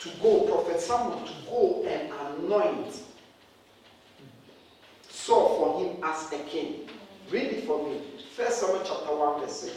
to 0.00 0.08
go, 0.22 0.42
Prophet 0.42 0.80
Samuel, 0.80 1.26
to 1.26 1.32
go 1.50 1.84
and 1.86 2.12
anoint 2.38 3.02
Saul 5.08 5.58
for 5.58 5.84
him 5.84 6.04
as 6.04 6.32
a 6.32 6.38
king. 6.44 6.88
Read 7.30 7.46
it 7.52 7.66
for 7.66 7.86
me. 7.86 8.00
First 8.34 8.60
Samuel 8.60 8.82
chapter 8.84 9.14
1, 9.14 9.40
verse 9.40 9.60
6. 9.60 9.74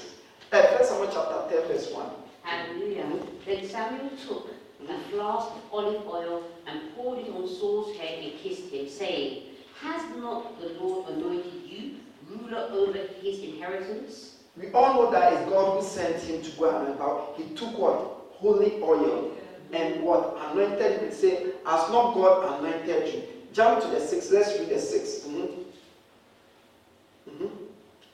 Uh, 0.53 0.83
Samuel 0.83 1.09
chapter 1.11 1.57
10, 1.57 1.67
verse 1.67 1.91
1. 1.91 2.09
Hallelujah. 2.43 3.07
Then 3.45 3.67
Samuel 3.67 4.09
took 4.27 4.49
a 4.89 4.99
flask 5.09 5.49
of 5.51 5.61
olive 5.71 6.07
oil 6.07 6.43
and 6.67 6.95
poured 6.95 7.19
it 7.19 7.29
on 7.29 7.47
Saul's 7.47 7.95
head 7.97 8.23
and 8.23 8.37
kissed 8.39 8.69
him, 8.69 8.87
saying, 8.87 9.43
Has 9.79 10.01
not 10.17 10.59
the 10.59 10.69
Lord 10.79 11.09
anointed 11.09 11.63
you 11.67 11.95
ruler 12.29 12.67
over 12.71 12.97
his 13.21 13.39
inheritance? 13.39 14.35
We 14.57 14.71
all 14.71 14.93
know 14.95 15.11
that 15.11 15.33
it's 15.33 15.49
God 15.49 15.81
who 15.81 15.87
sent 15.87 16.21
him 16.23 16.41
to 16.41 16.51
go 16.51 16.77
and 16.77 16.89
about. 16.89 17.35
He 17.37 17.53
took 17.55 17.77
what? 17.77 17.95
Holy 18.33 18.81
oil. 18.81 19.31
And 19.71 20.01
what? 20.03 20.37
Anointed 20.51 21.01
him. 21.01 21.11
Say, 21.11 21.53
Has 21.65 21.89
not 21.89 22.13
God 22.13 22.59
anointed 22.59 23.13
you? 23.13 23.23
Jump 23.53 23.81
to 23.81 23.87
the 23.87 23.99
six. 23.99 24.31
Let's 24.31 24.57
read 24.59 24.69
the 24.69 24.79
6 24.79 25.09
mm-hmm. 25.27 25.61
Mm-hmm. 27.29 27.47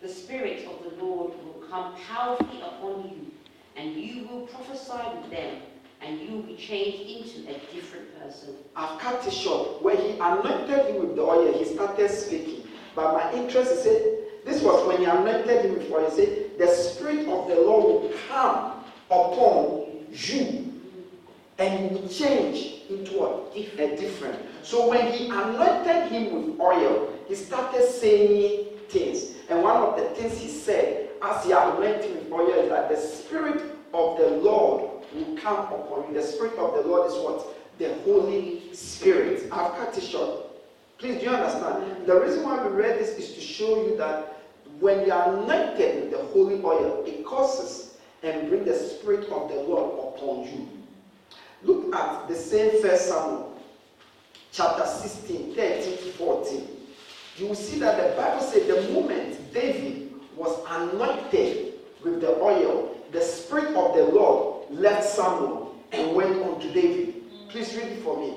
The 0.02 0.10
Spirit 0.10 0.68
of 0.68 0.84
the 0.84 1.04
Lord 1.04 1.34
will 1.44 1.64
come 1.70 1.96
powerfully 2.08 2.62
upon 2.62 3.04
you, 3.04 3.32
and 3.76 3.96
you 3.96 4.28
will 4.28 4.48
prophesy 4.48 5.18
with 5.20 5.32
them, 5.32 5.62
and 6.02 6.20
you 6.20 6.32
will 6.32 6.44
be 6.44 6.56
changed 6.56 7.36
into 7.36 7.50
a 7.50 7.60
different 7.74 8.20
person. 8.22 8.56
I've 8.76 9.00
cut 9.00 9.26
it 9.26 9.34
short. 9.34 9.82
When 9.82 9.98
he 9.98 10.12
anointed 10.20 10.86
him 10.88 11.00
with 11.00 11.16
the 11.16 11.22
oil, 11.22 11.58
he 11.58 11.66
started 11.66 12.10
speaking. 12.10 12.68
But 12.96 13.14
my 13.14 13.34
interest 13.34 13.72
is 13.72 13.84
said, 13.84 14.18
this 14.46 14.62
was 14.62 14.88
when 14.88 15.00
he 15.00 15.06
anointed 15.06 15.66
him 15.66 15.92
oil. 15.92 16.10
He 16.10 16.16
said, 16.16 16.58
The 16.58 16.68
Spirit 16.68 17.28
of 17.28 17.48
the 17.48 17.56
Lord 17.56 18.04
will 18.04 18.14
come 18.30 18.84
upon 19.12 20.06
you, 20.12 20.74
and 21.58 21.92
you 21.92 21.98
will 21.98 22.10
change 22.10 22.78
into? 22.90 23.18
A 23.58 23.96
different. 23.98 24.40
So 24.64 24.90
when 24.90 25.12
he 25.12 25.30
anointed 25.30 26.12
him 26.12 26.34
with 26.34 26.60
oil, 26.60 27.14
he 27.28 27.36
started 27.36 27.88
saying 27.90 28.68
things. 28.90 29.36
And 29.50 29.64
one 29.64 29.78
of 29.78 29.98
the 29.98 30.10
things 30.10 30.40
he 30.40 30.50
said 30.50 31.10
as 31.22 31.44
he 31.44 31.52
anointed 31.52 32.06
him 32.06 32.16
with 32.16 32.32
oil 32.32 32.50
is 32.50 32.70
that 32.70 32.90
the 32.90 32.98
Spirit 32.98 33.64
of 33.94 34.18
the 34.18 34.30
Lord 34.42 34.97
will 35.14 35.38
come 35.38 35.66
upon 35.66 36.08
you. 36.08 36.14
The 36.14 36.24
Spirit 36.26 36.58
of 36.58 36.74
the 36.74 36.90
Lord 36.90 37.12
is 37.12 37.18
what? 37.18 37.46
The 37.78 37.94
Holy 38.06 38.74
Spirit. 38.74 39.44
I've 39.52 39.74
cut 39.74 39.98
it 39.98 40.04
short. 40.04 40.46
Please, 40.98 41.20
do 41.20 41.26
you 41.26 41.30
understand? 41.30 42.08
The 42.08 42.20
reason 42.20 42.44
why 42.44 42.66
we 42.66 42.74
read 42.74 43.00
this 43.00 43.18
is 43.18 43.34
to 43.36 43.42
show 43.42 43.86
you 43.86 43.98
that 43.98 44.42
when 44.80 45.06
you 45.06 45.12
are 45.12 45.38
anointed 45.38 46.04
with 46.04 46.12
the 46.12 46.24
holy 46.28 46.62
oil, 46.64 47.04
it 47.06 47.26
causes 47.26 47.98
and 48.24 48.50
bring 48.50 48.66
the 48.66 48.76
Spirit 48.76 49.30
of 49.30 49.50
the 49.50 49.56
Lord 49.56 50.16
upon 50.16 50.46
you. 50.46 50.70
Look 51.64 51.96
at 51.96 52.28
the 52.28 52.36
same 52.36 52.82
First 52.82 53.10
Samuel, 53.10 53.60
chapter 54.52 54.86
16, 54.86 55.56
13 55.56 55.84
to 55.84 56.12
14. 56.14 56.68
You 57.38 57.48
will 57.48 57.56
see 57.56 57.80
that 57.80 57.98
the 57.98 58.20
Bible 58.20 58.42
said 58.42 58.68
the 58.68 58.92
moment 58.92 59.54
David 59.54 60.14
was 60.36 60.60
anointed 60.70 61.74
with 62.04 62.22
the 62.22 62.40
oil, 62.40 62.96
the 63.12 63.22
Spirit 63.22 63.76
of 63.76 63.96
the 63.96 64.04
Lord 64.04 64.67
left 64.78 65.04
Samuel 65.10 65.76
and 65.92 66.16
went 66.16 66.42
on 66.44 66.60
to 66.60 66.72
David. 66.72 67.24
Please 67.50 67.76
read 67.76 67.88
it 67.88 68.04
for 68.04 68.18
me. 68.20 68.34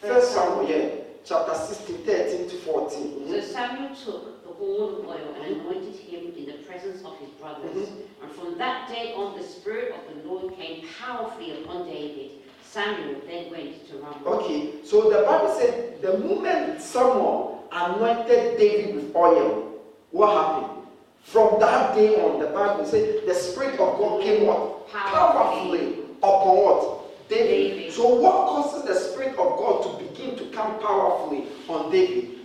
First 0.00 0.32
Samuel, 0.32 0.68
yeah, 0.68 0.88
chapter 1.24 1.54
16, 1.54 2.04
13 2.04 2.48
to 2.48 2.56
14. 2.56 3.00
Mm-hmm. 3.00 3.32
So 3.32 3.40
Samuel 3.40 3.94
took 3.94 4.44
the 4.44 4.52
horn 4.52 4.94
of 4.94 5.06
oil 5.06 5.34
and 5.34 5.56
anointed 5.56 5.96
him 5.96 6.32
in 6.36 6.46
the 6.46 6.62
presence 6.64 7.02
of 7.04 7.18
his 7.18 7.30
brothers. 7.30 7.88
Mm-hmm. 7.88 8.24
And 8.24 8.32
from 8.32 8.58
that 8.58 8.88
day 8.88 9.12
on, 9.14 9.36
the 9.36 9.44
Spirit 9.44 9.94
of 9.94 10.14
the 10.14 10.28
Lord 10.28 10.56
came 10.56 10.86
powerfully 10.98 11.62
upon 11.62 11.86
David. 11.86 12.30
Samuel 12.62 13.20
then 13.26 13.50
went 13.50 13.88
to 13.88 13.96
Ramah. 13.96 14.24
Okay, 14.26 14.84
so 14.84 15.10
the 15.10 15.26
Bible 15.26 15.52
said 15.58 16.00
the 16.00 16.18
moment 16.18 16.80
Samuel 16.80 17.68
anointed 17.72 18.58
David 18.58 18.94
with 18.94 19.16
oil, 19.16 19.80
what 20.12 20.30
happened? 20.36 20.79
From 21.22 21.60
that 21.60 21.94
day 21.94 22.20
on, 22.22 22.40
the 22.40 22.46
Bible 22.46 22.84
says 22.84 23.24
the 23.26 23.34
Spirit 23.34 23.78
of 23.78 23.98
God 23.98 24.22
came 24.22 24.46
what? 24.46 24.88
Powerfully 24.90 25.98
upon 26.18 26.56
what? 26.56 27.28
David. 27.28 27.76
David. 27.76 27.92
So 27.92 28.08
what 28.16 28.48
causes 28.48 28.82
the 28.84 28.94
Spirit 28.94 29.38
of 29.38 29.56
God 29.56 29.82
to 29.84 30.04
begin 30.04 30.36
to 30.36 30.44
come 30.46 30.78
powerfully 30.80 31.44
on 31.68 31.90
David? 31.92 32.38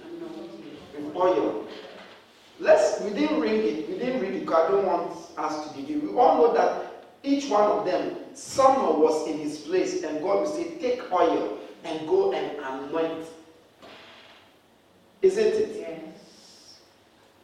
With 0.96 1.16
oil. 1.16 1.66
Let's 2.60 3.02
we 3.02 3.10
didn't 3.12 3.42
read 3.42 3.66
it, 3.66 3.90
we 3.90 3.98
didn't 3.98 4.22
read 4.22 4.34
it 4.34 4.40
because 4.42 4.70
I 4.70 4.72
don't 4.72 4.86
want 4.86 5.12
us 5.38 5.68
to 5.68 5.78
begin. 5.78 6.08
We 6.08 6.18
all 6.18 6.38
know 6.38 6.54
that 6.54 7.06
each 7.24 7.50
one 7.50 7.64
of 7.64 7.86
them, 7.86 8.16
someone 8.34 9.02
was 9.02 9.28
in 9.28 9.40
his 9.40 9.58
place, 9.60 10.04
and 10.04 10.22
God 10.22 10.42
will 10.42 10.48
say, 10.48 10.78
Take 10.80 11.12
oil 11.12 11.58
and 11.84 12.08
go 12.08 12.34
and 12.34 12.58
anoint. 12.60 13.28
Isn't 15.22 15.46
it? 15.46 15.85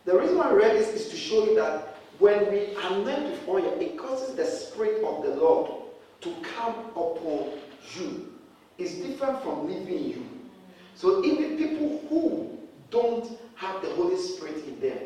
The 0.05 0.17
reason 0.17 0.37
why 0.37 0.49
I 0.49 0.53
read 0.53 0.77
this 0.77 0.89
is 0.89 1.09
to 1.09 1.15
show 1.15 1.45
you 1.45 1.55
that 1.55 1.97
when 2.17 2.51
we 2.51 2.75
anoint 2.75 3.31
with 3.31 3.47
oil, 3.47 3.79
it 3.79 3.97
causes 3.97 4.35
the 4.35 4.45
Spirit 4.45 5.03
of 5.03 5.23
the 5.23 5.35
Lord 5.35 5.71
to 6.21 6.35
come 6.41 6.75
upon 6.91 7.51
you. 7.95 8.33
It's 8.77 8.95
different 8.95 9.41
from 9.43 9.67
leaving 9.67 10.03
you. 10.03 10.25
So 10.95 11.23
even 11.23 11.57
people 11.57 12.01
who 12.09 12.57
don't 12.89 13.39
have 13.55 13.81
the 13.81 13.91
Holy 13.91 14.17
Spirit 14.17 14.63
in 14.65 14.79
them, 14.79 14.97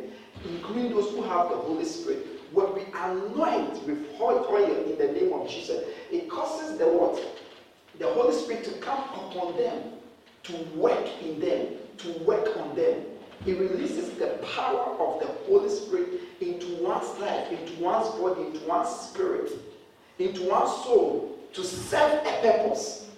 including 0.46 0.92
those 0.92 1.10
who 1.12 1.22
have 1.24 1.50
the 1.50 1.58
Holy 1.58 1.86
Spirit, 1.86 2.26
when 2.52 2.74
we 2.74 2.82
anoint 2.94 3.86
with 3.86 4.06
oil 4.20 4.86
in 4.86 4.98
the 4.98 5.08
name 5.08 5.34
of 5.34 5.50
Jesus, 5.50 5.84
it 6.12 6.30
causes 6.30 6.78
the 6.78 6.86
what? 6.86 7.22
The 8.00 8.08
Holy 8.08 8.34
Spirit 8.34 8.64
to 8.66 8.72
come 8.80 9.00
upon 9.00 9.58
them, 9.58 9.94
to 10.44 10.54
work 10.76 11.08
in 11.22 11.40
them, 11.40 11.68
to 11.98 12.12
work 12.26 12.58
on 12.58 12.76
them. 12.76 12.96
It 13.46 13.60
releases 13.60 14.10
the 14.18 14.40
power 14.56 14.96
of 15.00 15.20
the 15.20 15.28
Holy 15.46 15.70
Spirit 15.70 16.22
into 16.42 16.84
one's 16.84 17.20
life, 17.20 17.52
into 17.52 17.74
one's 17.82 18.10
body, 18.16 18.48
into 18.48 18.66
one's 18.66 18.90
spirit, 18.90 19.52
into 20.20 20.50
one's 20.50 20.72
soul 20.84 21.38
to 21.54 21.64
serve 21.64 22.26
a 22.26 22.42
purpose. 22.42 23.10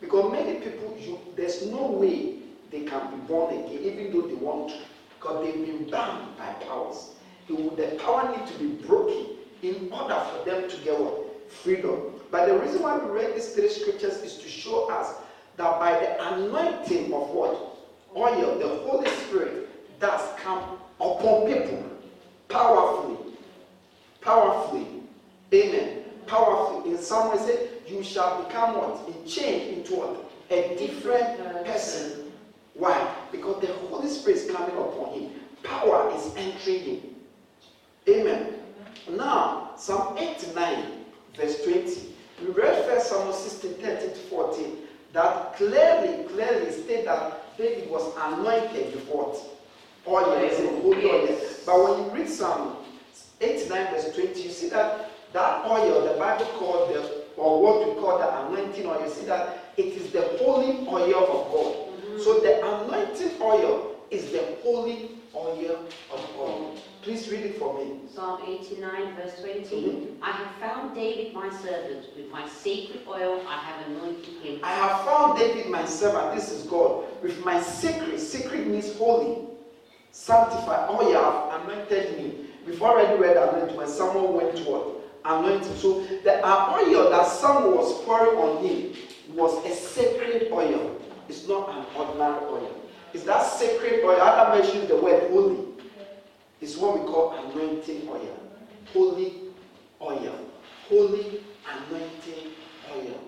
Because 0.00 0.32
many 0.32 0.60
people, 0.60 0.96
you, 0.98 1.18
there's 1.36 1.66
no 1.66 1.86
way 1.86 2.36
they 2.70 2.84
can 2.84 3.10
be 3.10 3.16
born 3.26 3.54
again, 3.54 3.78
even 3.82 4.12
though 4.12 4.26
they 4.26 4.34
want 4.34 4.70
to, 4.70 4.76
because 5.18 5.44
they've 5.44 5.66
been 5.66 5.90
bound 5.90 6.36
by 6.36 6.52
powers. 6.66 7.10
The 7.48 7.98
power 8.02 8.36
need 8.36 8.46
to 8.46 8.58
be 8.58 8.86
broken 8.86 9.36
in 9.62 9.92
order 9.92 10.20
for 10.30 10.44
them 10.44 10.68
to 10.68 10.76
get 10.78 10.98
what? 10.98 11.50
Freedom. 11.50 12.14
But 12.30 12.46
the 12.46 12.58
reason 12.58 12.82
why 12.82 12.98
we 12.98 13.10
read 13.10 13.34
these 13.34 13.54
three 13.54 13.68
scriptures 13.68 14.14
is 14.22 14.38
to 14.38 14.48
show 14.48 14.90
us 14.90 15.14
that 15.56 15.78
by 15.78 15.92
the 15.92 16.34
anointing 16.34 17.12
of 17.12 17.30
what? 17.30 17.78
Oil, 18.16 18.58
the 18.58 18.90
Holy 18.90 19.08
Spirit 19.10 19.63
does 20.04 20.38
come 20.38 20.60
upon 21.00 21.46
people 21.46 21.82
powerfully. 22.50 23.16
Powerfully. 24.20 24.86
Amen. 25.54 26.04
Powerfully. 26.26 26.90
In 26.90 26.98
some 26.98 27.30
way, 27.30 27.38
say, 27.38 27.68
you 27.86 28.02
shall 28.02 28.42
become 28.42 28.76
what? 28.76 29.08
A 29.08 29.26
change 29.26 29.78
into 29.78 29.94
what? 29.94 30.30
A 30.50 30.76
different 30.76 31.38
person. 31.64 32.32
Why? 32.74 33.14
Because 33.32 33.62
the 33.62 33.72
Holy 33.88 34.08
Spirit 34.08 34.40
is 34.40 34.50
coming 34.50 34.76
upon 34.76 35.14
him. 35.14 35.30
Power 35.62 36.12
is 36.14 36.34
entering 36.36 36.80
him. 36.80 37.00
Amen. 38.06 38.54
Now, 39.08 39.70
Psalm 39.78 40.18
89, 40.18 40.84
verse 41.34 41.64
20. 41.64 42.14
We 42.42 42.48
read 42.48 42.84
first 42.84 43.08
Psalm 43.08 43.32
16, 43.32 43.74
13 43.74 44.08
to 44.10 44.14
14. 44.14 44.76
That 45.14 45.56
clearly, 45.56 46.24
clearly 46.24 46.70
state 46.72 47.06
that 47.06 47.56
David 47.56 47.88
was 47.88 48.12
anointed 48.18 48.92
what? 50.04 50.28
Oil. 50.28 50.98
Yes. 51.00 51.62
But 51.64 51.82
when 51.82 52.04
you 52.04 52.10
read 52.10 52.28
Psalm 52.28 52.76
89, 53.40 53.90
verse 53.90 54.14
20, 54.14 54.42
you 54.42 54.50
see 54.50 54.68
that 54.70 55.10
that 55.32 55.64
oil, 55.66 56.06
the 56.06 56.18
Bible 56.18 56.46
called 56.58 56.94
the, 56.94 57.24
or 57.36 57.60
what 57.60 57.88
we 57.88 58.00
call 58.00 58.18
the 58.18 58.46
anointing 58.46 58.86
oil, 58.86 59.02
you 59.04 59.10
see 59.10 59.26
that 59.26 59.72
it 59.76 59.86
is 59.86 60.12
the 60.12 60.22
holy 60.38 60.86
oil 60.86 61.18
of 61.18 61.52
God. 61.52 62.22
So 62.22 62.38
the 62.38 62.60
anointing 62.64 63.42
oil 63.42 63.96
is 64.10 64.30
the 64.30 64.56
holy 64.62 65.10
oil 65.34 65.86
of 66.12 66.30
God. 66.36 66.78
Please 67.02 67.28
read 67.28 67.44
it 67.44 67.58
for 67.58 67.76
me. 67.76 67.98
Psalm 68.14 68.40
89, 68.46 69.16
verse 69.16 69.40
20. 69.40 69.60
Mm-hmm. 69.60 70.22
I 70.22 70.30
have 70.30 70.54
found 70.60 70.94
David 70.94 71.34
my 71.34 71.50
servant. 71.50 72.06
With 72.16 72.30
my 72.30 72.48
sacred 72.48 73.00
oil 73.08 73.42
I 73.46 73.58
have 73.58 73.88
anointed 73.88 74.34
him. 74.42 74.60
I 74.62 74.72
have 74.72 75.04
found 75.04 75.38
David 75.38 75.70
my 75.70 75.84
servant. 75.84 76.34
This 76.34 76.52
is 76.52 76.62
God. 76.66 77.04
With 77.22 77.44
my 77.44 77.60
sacred. 77.60 78.20
Sacred 78.20 78.68
means 78.68 78.96
holy. 78.96 79.53
Sanctified. 80.14 80.86
Oh, 80.88 81.10
yeah, 81.10 81.60
anointed 81.60 82.16
me. 82.16 82.46
We've 82.64 82.80
already 82.80 83.20
read 83.20 83.36
anointed 83.36 83.76
when 83.76 83.88
someone 83.88 84.32
went 84.32 84.56
to 84.56 84.62
what? 84.62 85.00
Anointed. 85.24 85.76
So 85.76 86.02
the 86.22 86.46
oil 86.46 87.10
that 87.10 87.26
someone 87.26 87.74
was 87.74 88.00
pouring 88.04 88.38
on 88.38 88.64
him 88.64 88.94
was 89.34 89.66
a 89.66 89.74
sacred 89.74 90.52
oil. 90.52 91.00
It's 91.28 91.48
not 91.48 91.68
an 91.70 91.84
ordinary 91.96 92.44
oil. 92.44 92.80
It's 93.12 93.24
that 93.24 93.42
sacred 93.42 94.04
oil. 94.04 94.22
Adam 94.22 94.56
mentioned 94.56 94.86
the 94.86 94.96
word 94.96 95.32
holy. 95.32 95.66
It's 96.60 96.76
what 96.76 97.00
we 97.00 97.06
call 97.06 97.32
anointing 97.32 98.08
oil. 98.08 98.38
Holy 98.92 99.34
oil. 100.00 100.48
Holy 100.88 101.42
anointing 101.66 102.52
oil. 102.94 103.20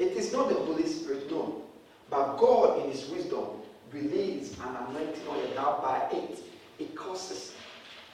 It 0.00 0.12
is 0.16 0.32
not 0.32 0.48
the 0.48 0.56
Holy 0.56 0.86
Spirit, 0.86 1.30
no. 1.30 1.62
But 2.10 2.38
God, 2.38 2.84
in 2.84 2.90
His 2.90 3.08
wisdom, 3.08 3.57
released 3.92 4.58
an 4.60 4.76
anointing 4.88 5.22
oil 5.28 5.42
that 5.54 5.82
by 5.82 6.08
it, 6.12 6.38
it 6.78 6.94
causes 6.94 7.54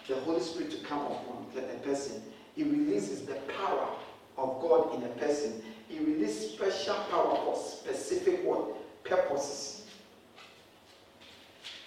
the 0.08 0.16
Holy 0.20 0.40
Spirit 0.40 0.70
to 0.70 0.78
come 0.78 1.00
upon 1.00 1.46
a 1.56 1.78
person. 1.86 2.22
It 2.56 2.66
releases 2.66 3.22
the 3.22 3.34
power 3.58 3.88
of 4.36 4.60
God 4.60 4.94
in 4.94 5.02
a 5.02 5.08
person 5.14 5.62
It 5.90 6.00
releases 6.00 6.52
special 6.52 6.94
power 7.10 7.36
for 7.44 7.56
specific 7.56 8.44
what? 8.44 9.04
Purposes. 9.04 9.86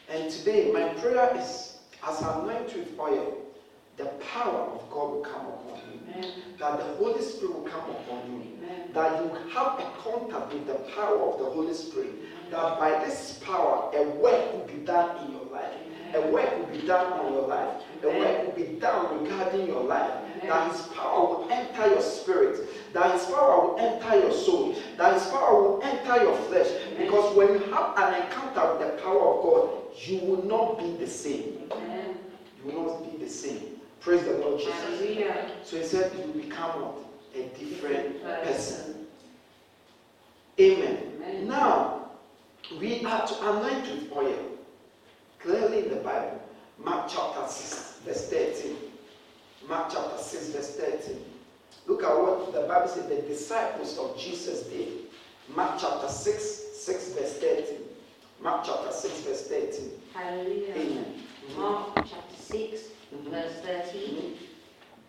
And 0.09 0.31
today, 0.31 0.71
my 0.71 0.89
prayer 0.99 1.35
is 1.37 1.79
as 2.07 2.21
I'm 2.21 2.47
anointed 2.47 2.77
with 2.77 2.99
oil, 2.99 3.37
the 3.97 4.05
power 4.33 4.59
of 4.59 4.89
God 4.89 5.11
will 5.11 5.21
come 5.21 5.47
upon. 5.47 5.81
Amen. 6.15 6.31
That 6.59 6.77
the 6.79 6.85
Holy 6.95 7.21
Spirit 7.21 7.55
will 7.55 7.69
come 7.69 7.89
upon 7.89 8.31
you. 8.31 8.41
Amen. 8.63 8.89
That 8.93 9.23
you 9.23 9.29
have 9.53 9.79
a 9.79 9.91
contact 10.01 10.53
with 10.53 10.67
the 10.67 10.75
power 10.95 11.19
of 11.31 11.39
the 11.39 11.45
Holy 11.45 11.73
Spirit. 11.73 12.11
That 12.51 12.79
by 12.79 13.03
this 13.05 13.39
power, 13.43 13.91
a 13.93 14.03
work 14.03 14.53
will 14.53 14.67
be 14.67 14.85
done 14.85 15.25
in 15.25 15.33
your 15.33 15.45
life. 15.45 15.73
A 16.13 16.21
work 16.31 16.57
will 16.57 16.79
be 16.79 16.87
done 16.87 17.13
on 17.13 17.33
your 17.33 17.47
life. 17.47 17.81
A 18.03 18.07
work 18.07 18.45
will 18.45 18.65
be 18.65 18.79
done 18.79 19.23
regarding 19.23 19.67
your 19.67 19.83
life. 19.83 20.11
That 20.43 20.71
His 20.71 20.81
power 20.87 21.27
will 21.27 21.47
enter 21.51 21.87
your 21.89 22.01
spirit. 22.01 22.93
That 22.93 23.11
His 23.11 23.25
power 23.25 23.67
will 23.67 23.79
enter 23.79 24.19
your 24.19 24.31
soul. 24.31 24.75
That 24.97 25.13
His 25.13 25.25
power 25.27 25.61
will 25.61 25.83
enter 25.83 26.23
your 26.23 26.37
flesh. 26.43 26.69
Because 26.97 27.35
when 27.35 27.53
you 27.53 27.59
have 27.73 27.97
an 27.97 28.23
encounter 28.23 28.77
with 28.77 28.87
the 28.87 29.01
power 29.03 29.35
of 29.35 29.43
God, 29.43 29.69
you 30.05 30.19
will 30.19 30.43
not 30.43 30.79
be 30.79 30.95
the 30.95 31.07
same. 31.07 31.69
You 32.63 32.71
will 32.71 32.85
not 32.85 33.11
be 33.11 33.25
the 33.25 33.29
same. 33.29 33.76
Praise 33.99 34.23
the 34.23 34.37
Lord 34.37 34.59
Jesus. 34.59 34.73
So 35.63 35.77
He 35.77 35.83
said 35.83 36.11
you 36.17 36.25
will 36.25 36.41
become 36.41 36.81
what? 36.81 36.97
A 37.35 37.43
different 37.57 38.23
person. 38.23 39.07
Amen. 40.59 41.13
Amen. 41.17 41.47
Now, 41.47 42.09
we 42.79 43.03
are 43.05 43.27
to 43.27 43.49
anoint 43.49 43.83
with 43.83 44.11
oil. 44.11 44.57
Clearly 45.39 45.83
in 45.83 45.89
the 45.89 45.97
Bible, 45.97 46.41
Mark 46.83 47.09
chapter 47.09 47.47
6, 47.47 47.99
verse 48.05 48.29
13. 48.29 48.75
Mark 49.67 49.91
chapter 49.91 50.17
6, 50.17 50.47
verse 50.49 50.75
13. 50.77 51.23
Look 51.85 52.03
at 52.03 52.09
what 52.09 52.53
the 52.53 52.61
Bible 52.61 52.87
said 52.87 53.09
the 53.09 53.21
disciples 53.21 53.97
of 53.97 54.17
Jesus 54.17 54.63
did. 54.63 54.89
Mark 55.55 55.79
chapter 55.79 56.09
6, 56.09 56.43
6, 56.73 57.09
verse 57.13 57.33
13. 57.37 57.77
Mark 58.41 58.65
chapter 58.65 58.91
6, 58.91 59.21
verse 59.21 59.47
13. 59.47 59.91
Hallelujah. 60.13 60.73
Amen. 60.73 61.13
Mark 61.55 61.95
chapter 61.95 62.35
6, 62.35 62.81
mm-hmm. 63.13 63.29
verse 63.29 63.53
13. 63.63 64.15
Mm-hmm. 64.15 64.43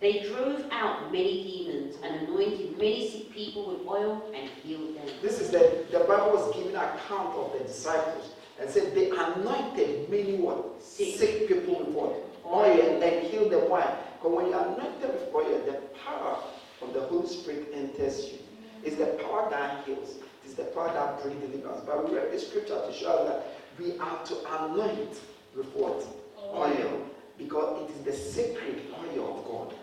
They 0.01 0.29
drove 0.29 0.65
out 0.71 1.11
many 1.11 1.43
demons 1.43 1.97
and 2.05 2.29
anointed 2.29 2.79
many 2.79 3.11
sick 3.11 3.33
people 3.33 3.67
with 3.67 3.87
oil 3.87 4.23
and 4.33 4.49
healed 4.49 4.97
them. 4.97 5.09
This 5.23 5.41
is 5.41 5.51
the, 5.51 5.85
the 5.91 6.01
Bible 6.01 6.31
was 6.31 6.55
giving 6.55 6.77
account 6.77 7.35
of 7.35 7.53
the 7.59 7.65
disciples 7.65 8.31
and 8.61 8.71
said 8.71 8.95
they 8.95 9.11
anointed 9.11 10.09
many 10.09 10.37
what? 10.37 10.81
Sick. 10.81 11.17
Sick 11.17 11.49
people 11.49 11.81
with 11.81 11.89
what? 11.89 12.15
Oil 12.47 13.03
and 13.03 13.27
healed 13.27 13.51
them. 13.51 13.69
Why? 13.69 13.97
Because 14.17 14.37
when 14.37 14.47
you 14.47 14.53
anoint 14.53 14.79
anointed 14.79 15.21
with 15.21 15.35
oil, 15.35 15.63
the 15.67 15.81
power 15.99 16.39
of 16.83 16.95
the 16.95 17.01
Holy 17.01 17.27
Spirit 17.27 17.69
enters 17.75 18.33
you. 18.33 18.39
It's 18.85 18.97
the 18.97 19.07
power 19.25 19.51
that 19.51 19.85
heals. 19.85 20.17
It's 20.45 20.55
the 20.55 20.65
power 20.65 20.93
that 20.93 21.23
brings 21.23 21.41
deliverance. 21.41 21.83
But 21.85 22.09
we 22.09 22.17
read 22.17 22.33
the 22.33 22.39
scripture 22.39 22.81
to 22.87 22.93
show 22.93 23.11
us 23.11 23.29
that 23.29 23.47
we 23.79 23.99
are 23.99 24.25
to 24.25 24.65
anoint 24.65 25.21
with 25.57 25.67
what? 25.75 26.05
Oil. 26.39 27.03
Because 27.39 27.89
it 27.89 27.97
is 27.97 28.03
the 28.03 28.13
sacred 28.13 28.83
oil 28.93 29.39
of 29.39 29.45
God. 29.45 29.75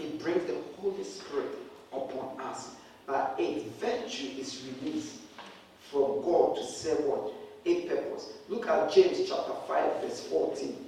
It 0.00 0.20
brings 0.22 0.44
the 0.46 0.56
Holy 0.78 1.04
Spirit 1.04 1.56
upon 1.92 2.40
us. 2.40 2.70
But 3.06 3.36
a 3.38 3.64
virtue 3.78 4.28
is 4.38 4.62
released 4.66 5.16
from 5.90 6.22
God 6.22 6.56
to 6.56 6.64
serve 6.64 7.04
what? 7.04 7.32
A 7.66 7.88
purpose. 7.88 8.32
Look 8.48 8.66
at 8.68 8.92
James 8.92 9.28
chapter 9.28 9.52
5, 9.66 10.02
verse 10.02 10.26
14. 10.28 10.86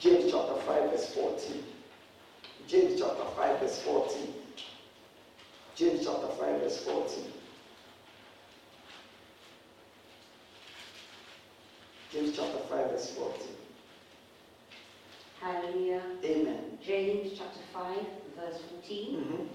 James 0.00 0.30
chapter 0.30 0.54
5, 0.54 0.90
verse 0.90 1.06
14. 1.14 1.62
James 2.66 3.00
chapter 3.00 3.24
5, 3.36 3.60
verse 3.60 3.82
14. 3.82 4.32
James 5.74 6.04
chapter 6.04 6.28
5, 6.28 6.60
verse 6.60 6.78
14. 6.84 7.24
James 12.12 12.36
chapter 12.36 12.58
5, 12.58 12.90
verse 12.90 13.10
14. 13.10 13.57
Hallelujah. 15.40 16.02
Amen. 16.24 16.78
James 16.84 17.32
chapter 17.38 17.60
5, 17.72 17.96
verse 18.36 18.60
14. 18.70 19.16
Mhm. 19.16 19.48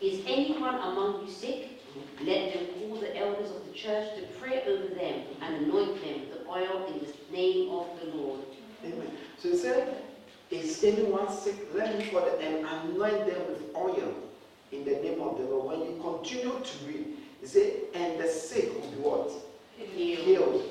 Is 0.00 0.20
anyone 0.26 0.76
among 0.76 1.26
you 1.26 1.32
sick? 1.32 1.68
Let 2.22 2.52
them 2.54 2.66
call 2.78 2.96
the 2.98 3.16
elders 3.16 3.50
of 3.50 3.66
the 3.66 3.72
church 3.72 4.14
to 4.16 4.22
pray 4.38 4.62
over 4.66 4.94
them 4.94 5.22
and 5.40 5.66
anoint 5.66 6.00
them 6.02 6.20
with 6.20 6.44
the 6.44 6.48
oil 6.50 6.86
in 6.88 7.00
the 7.00 7.36
name 7.36 7.70
of 7.70 7.86
the 8.00 8.16
Lord. 8.16 8.40
Amen. 8.84 9.16
So 9.38 9.50
he 9.50 9.56
said, 9.56 9.96
Is 10.50 10.82
anyone 10.84 11.30
sick? 11.30 11.68
Let 11.74 11.98
me 11.98 12.04
for 12.04 12.20
them 12.22 12.40
and 12.40 12.66
anoint 12.66 13.26
them 13.26 13.46
with 13.48 13.74
oil 13.76 14.14
in 14.72 14.84
the 14.84 14.92
name 14.92 15.20
of 15.20 15.38
the 15.38 15.44
Lord. 15.44 15.78
When 15.78 15.80
you 15.90 16.02
continue 16.02 16.60
to 16.60 16.86
read, 16.86 17.16
he 17.40 17.46
said, 17.46 17.72
And 17.94 18.18
the 18.20 18.28
sick 18.28 18.72
will 18.74 18.88
be 18.90 18.96
what? 18.98 19.30
Healed. 19.76 20.26
Healed. 20.26 20.62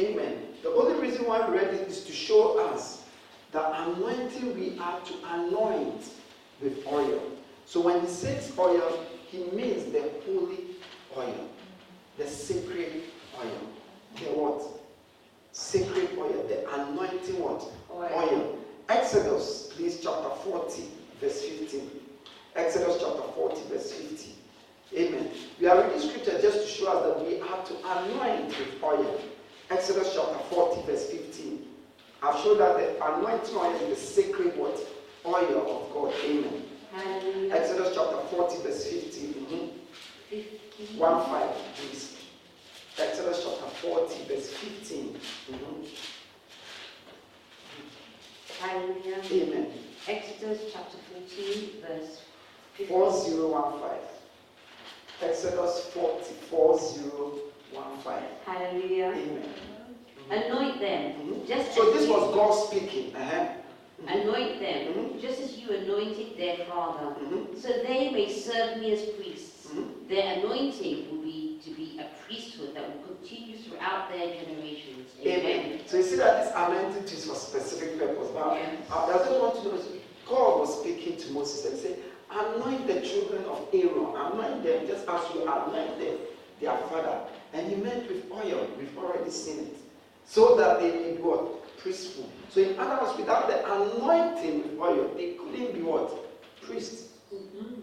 Amen. 0.00 0.54
The 0.62 0.70
only 0.70 1.00
reason 1.00 1.26
why 1.26 1.48
we 1.48 1.56
read 1.56 1.74
it 1.74 1.88
is 1.88 2.04
to 2.04 2.12
show 2.12 2.58
us 2.58 2.97
the 3.52 3.82
anointing 3.82 4.54
we 4.54 4.78
are 4.78 5.00
to 5.00 5.14
anoint 5.32 6.02
with 6.60 6.86
oil. 6.86 7.22
So 7.66 7.80
when 7.80 8.00
he 8.00 8.08
says 8.08 8.52
oil, 8.58 9.06
he 9.28 9.44
means 9.52 9.92
the 9.92 10.10
holy 10.26 10.58
oil, 11.16 11.48
the 12.16 12.26
sacred 12.26 13.02
oil. 13.38 13.60
The 14.16 14.24
what? 14.32 14.62
Sacred 15.52 16.10
oil, 16.18 16.46
the 16.48 16.68
anointing 16.74 17.40
what? 17.40 17.62
Oil. 17.90 18.10
Oil. 18.14 18.58
Exodus, 18.88 19.70
please, 19.74 20.00
chapter 20.02 20.30
40, 20.50 20.84
verse 21.20 21.42
15. 21.42 21.90
Exodus 22.56 22.98
chapter 23.00 23.22
40, 23.34 23.60
verse 23.68 23.92
15. 23.92 24.34
Amen. 24.96 25.30
We 25.60 25.66
are 25.66 25.82
reading 25.84 26.00
scripture 26.00 26.40
just 26.40 26.62
to 26.62 26.66
show 26.66 26.88
us 26.90 27.18
that 27.18 27.26
we 27.26 27.40
are 27.40 27.64
to 27.64 27.74
anoint 27.84 28.48
with 28.48 28.82
oil. 28.82 29.20
Exodus 29.70 30.14
chapter 30.14 30.38
40, 30.54 30.86
verse 30.86 31.10
15. 31.10 31.57
I've 32.22 32.40
shown 32.42 32.58
that 32.58 32.76
the 32.76 32.96
anointing 33.04 33.56
oil 33.56 33.74
is 33.74 33.88
the 33.90 34.22
sacred 34.22 34.56
what? 34.56 34.76
Oil 35.24 35.82
of 35.86 35.92
God. 35.94 36.14
Amen. 36.24 36.64
Hallelujah. 36.92 37.54
Exodus 37.54 37.94
chapter 37.94 38.16
40, 38.36 38.62
verse 38.62 38.84
15. 38.86 39.34
Mhm. 39.34 39.70
15. 40.30 40.98
1 40.98 41.24
5, 41.26 41.50
please. 41.76 42.16
Exodus 42.98 43.44
chapter 43.44 43.68
40, 43.88 44.24
verse 44.24 44.48
15. 44.50 45.20
Mhm. 45.50 45.88
Hallelujah. 48.60 49.22
Amen. 49.30 49.72
Exodus 50.08 50.58
chapter 50.72 50.98
14, 51.12 51.82
verse 51.82 52.20
15. 52.76 52.88
4015. 52.88 54.08
Exodus 55.22 55.84
40, 55.94 56.34
4015. 56.50 58.28
Hallelujah. 58.44 59.06
Amen. 59.06 59.54
Anoint 60.30 60.80
them, 60.80 61.12
Mhm. 61.14 61.46
just 61.46 61.72
So 61.72 61.88
as 61.88 61.94
this 61.94 62.06
you- 62.06 62.12
was 62.12 62.34
God 62.34 62.50
speaking. 62.52 63.14
Uh-huh. 63.16 63.46
Anoint 64.06 64.60
them, 64.60 64.94
Mhm. 64.94 65.20
just 65.20 65.40
as 65.40 65.58
you 65.58 65.70
anointed 65.70 66.36
their 66.36 66.58
father, 66.66 67.16
Mhm. 67.20 67.58
so 67.60 67.68
they 67.68 68.10
may 68.10 68.28
serve 68.30 68.76
me 68.78 68.92
as 68.92 69.02
priests. 69.06 69.68
Mhm. 69.72 70.08
Their 70.08 70.34
anointing 70.34 71.08
will 71.10 71.18
be 71.22 71.58
to 71.64 71.70
be 71.70 71.98
a 71.98 72.06
priesthood 72.24 72.74
that 72.74 72.84
will 72.90 73.16
continue 73.16 73.56
throughout 73.56 74.08
their 74.10 74.28
generations. 74.28 75.10
Amen. 75.26 75.80
So 75.86 75.96
you 75.96 76.02
see 76.04 76.16
that 76.16 76.44
this 76.44 76.52
anointing 76.54 77.04
is 77.04 77.24
for 77.24 77.34
specific 77.34 77.98
purpose. 77.98 78.28
Now, 78.34 78.52
Yes. 78.54 78.90
I 78.90 79.04
I 79.10 79.18
just 79.18 79.40
want 79.40 79.54
to 79.56 79.64
know, 79.68 79.82
God 80.28 80.60
was 80.60 80.78
speaking 80.80 81.16
to 81.16 81.32
Moses 81.32 81.64
and 81.66 81.78
said, 81.78 81.98
anoint 82.30 82.86
the 82.86 83.00
children 83.00 83.44
of 83.46 83.66
Aaron, 83.72 84.14
anoint 84.14 84.62
them 84.62 84.86
just 84.86 85.08
as 85.08 85.20
you 85.34 85.42
anointed 85.42 86.18
their 86.60 86.76
father. 86.88 87.18
And 87.52 87.66
he 87.66 87.76
meant 87.76 88.06
with 88.08 88.30
oil, 88.30 88.66
we've 88.78 88.96
already 88.98 89.30
seen 89.30 89.58
it. 89.60 89.76
So 90.28 90.56
that 90.56 90.78
they 90.80 90.90
may 90.90 91.12
be 91.16 91.22
what? 91.22 91.76
Priestful. 91.78 92.28
So 92.50 92.60
in 92.60 92.78
other 92.78 93.02
words, 93.02 93.18
without 93.18 93.48
the 93.48 93.64
anointing 93.64 94.62
with 94.62 94.78
oil, 94.78 95.10
they 95.16 95.32
couldn't 95.32 95.72
be 95.72 95.80
what? 95.80 96.12
Priests. 96.60 97.08
Mhm. 97.32 97.80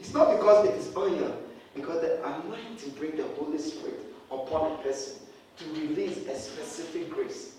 It's 0.00 0.12
not 0.12 0.32
because 0.32 0.66
it 0.68 0.74
is 0.74 0.94
oil, 0.96 1.36
because 1.74 2.00
the 2.00 2.18
anointing 2.24 2.90
brings 2.98 3.16
the 3.16 3.26
Holy 3.38 3.58
Spirit 3.58 4.12
upon 4.30 4.72
a 4.72 4.76
person 4.78 5.20
to 5.58 5.64
release 5.80 6.26
a 6.26 6.36
specific 6.36 7.10
grace, 7.10 7.54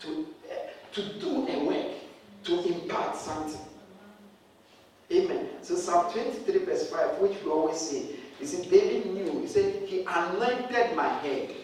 to, 0.00 0.26
uh, 0.50 0.68
to 0.92 1.02
do 1.18 1.46
a 1.48 1.64
work, 1.64 1.92
to 2.44 2.60
impart 2.60 3.16
something. 3.16 3.60
Amen. 5.10 5.48
So 5.62 5.76
Psalm 5.76 6.10
23 6.12 6.58
verse 6.64 6.88
5, 6.90 7.18
which 7.20 7.42
we 7.44 7.50
always 7.50 7.78
say, 7.80 8.16
he 8.38 8.46
said, 8.46 8.68
David 8.70 9.14
knew, 9.14 9.40
he 9.40 9.46
said, 9.46 9.82
he 9.86 10.04
anointed 10.04 10.94
my 10.96 11.08
head. 11.08 11.54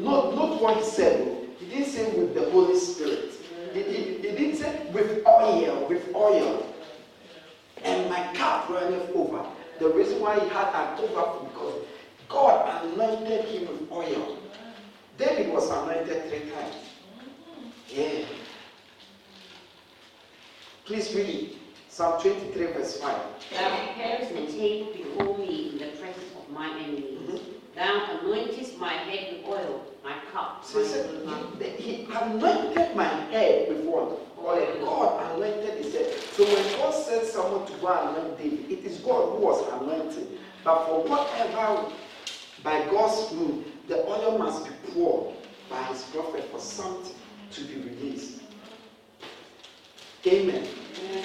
Not, 0.00 0.34
not 0.34 0.60
what 0.60 0.76
he 0.76 0.82
said. 0.84 1.47
He 1.68 1.76
didn't 1.76 1.90
say 1.92 2.10
with 2.12 2.34
the 2.34 2.50
Holy 2.50 2.78
Spirit. 2.78 3.32
He, 3.74 3.82
he, 3.82 4.02
he 4.16 4.22
didn't 4.22 4.56
say 4.56 4.86
with 4.92 5.26
oil, 5.26 5.86
with 5.88 6.14
oil. 6.14 6.66
And 7.84 8.08
my 8.10 8.32
cup 8.34 8.68
runneth 8.70 9.10
over. 9.14 9.44
The 9.78 9.88
reason 9.90 10.20
why 10.20 10.38
he 10.40 10.48
had 10.48 10.68
an 10.74 10.98
overflow 10.98 11.48
because 11.52 11.74
God 12.28 12.84
anointed 12.84 13.44
him 13.44 13.68
with 13.68 13.92
oil. 13.92 14.38
David 15.18 15.52
was 15.52 15.70
anointed 15.70 16.28
three 16.28 16.50
times. 16.50 16.74
Yeah. 17.88 18.24
Please 20.84 21.14
read 21.14 21.28
it. 21.28 21.56
Psalm 21.88 22.20
23, 22.20 22.66
verse 22.66 22.98
5. 23.00 23.16
Thou 23.52 23.68
preparest 23.76 24.30
a 24.32 24.46
table 24.46 24.92
before 24.92 25.38
me 25.38 25.70
in 25.72 25.78
the 25.78 25.96
presence 25.98 26.32
of 26.36 26.48
my 26.50 26.70
enemies. 26.78 27.18
Mhm. 27.28 27.57
Thou 27.78 28.06
anointest 28.10 28.76
my 28.78 28.92
head 28.92 29.36
with 29.36 29.46
oil, 29.46 29.86
my 30.02 30.14
cup 30.32 30.64
So 30.64 30.80
he 30.80 30.84
said, 30.84 31.24
he, 31.78 31.94
he 31.94 32.08
anointed 32.12 32.96
my 32.96 33.04
head 33.04 33.68
with 33.68 33.84
what? 33.84 34.18
Oil. 34.36 34.84
God 34.84 35.36
anointed 35.36 35.78
his 35.78 35.94
head. 35.94 36.12
So 36.32 36.42
when 36.52 36.64
God 36.72 36.92
sends 36.92 37.30
someone 37.30 37.66
to 37.68 37.72
go 37.74 37.86
and 37.86 38.16
anoint 38.16 38.36
David, 38.38 38.68
it 38.68 38.84
is 38.84 38.98
God 38.98 39.30
who 39.30 39.44
was 39.44 39.80
anointed. 39.80 40.40
But 40.64 40.86
for 40.86 41.04
whatever, 41.04 41.92
by 42.64 42.84
God's 42.90 43.32
rule, 43.34 43.64
the 43.86 44.04
oil 44.08 44.38
must 44.38 44.64
be 44.64 44.72
poured 44.90 45.36
by 45.68 45.80
his 45.84 46.02
prophet 46.02 46.50
for 46.50 46.58
something 46.58 47.14
to 47.52 47.60
be 47.60 47.76
released. 47.76 48.40
Amen. 50.26 50.66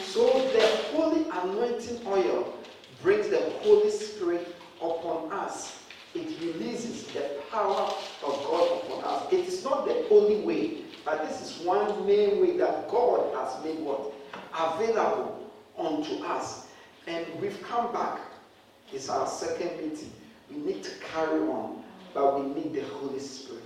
So 0.04 0.52
the 0.54 0.68
holy 0.92 1.26
anointing 1.32 2.06
oil 2.06 2.60
brings 3.02 3.28
the 3.30 3.42
Holy 3.64 3.90
Spirit 3.90 4.56
upon 4.80 5.32
us. 5.32 5.83
It 6.16 6.40
releases 6.42 7.08
the 7.08 7.42
power 7.50 7.92
of 8.24 8.44
God 8.44 8.84
upon 8.84 9.04
us. 9.04 9.34
It 9.34 9.48
is 9.48 9.64
not 9.64 9.86
the 9.86 10.08
only 10.10 10.42
way, 10.42 10.78
but 11.04 11.28
this 11.28 11.42
is 11.42 11.66
one 11.66 12.06
main 12.06 12.40
way 12.40 12.58
that 12.58 12.90
God 12.90 13.34
has 13.36 13.64
made 13.64 13.80
what? 13.80 14.14
Available 14.58 15.52
unto 15.78 16.24
us. 16.24 16.68
And 17.08 17.26
we've 17.42 17.62
come 17.64 17.92
back. 17.92 18.20
It's 18.92 19.10
our 19.10 19.28
second 19.28 19.78
meeting. 19.78 20.14
We 20.52 20.58
need 20.58 20.84
to 20.84 20.92
carry 21.00 21.42
on, 21.42 21.84
but 22.14 22.40
we 22.40 22.54
need 22.54 22.74
the 22.74 22.84
Holy 22.84 23.20
Spirit. 23.20 23.64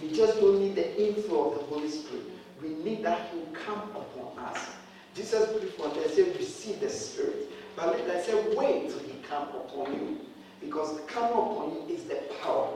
We 0.00 0.12
just 0.12 0.38
don't 0.38 0.60
need 0.60 0.74
the 0.74 1.08
inflow 1.08 1.50
of 1.50 1.58
the 1.58 1.64
Holy 1.64 1.88
Spirit. 1.88 2.24
We 2.62 2.68
need 2.68 3.02
that 3.04 3.30
He 3.32 3.38
will 3.38 3.46
come 3.46 3.80
upon 3.94 4.44
us. 4.44 4.70
Jesus 5.14 5.48
before 5.58 5.88
they 5.88 6.06
said, 6.08 6.36
receive 6.36 6.80
the 6.80 6.90
Spirit. 6.90 7.50
But 7.74 7.96
later 7.96 8.12
I 8.12 8.20
said, 8.20 8.54
wait 8.54 8.90
till 8.90 8.98
He 8.98 9.14
come 9.26 9.48
upon 9.48 9.94
you. 9.94 10.20
Because 10.66 11.00
come 11.06 11.30
upon 11.30 11.72
you 11.88 11.94
is 11.94 12.04
the 12.04 12.16
power. 12.42 12.68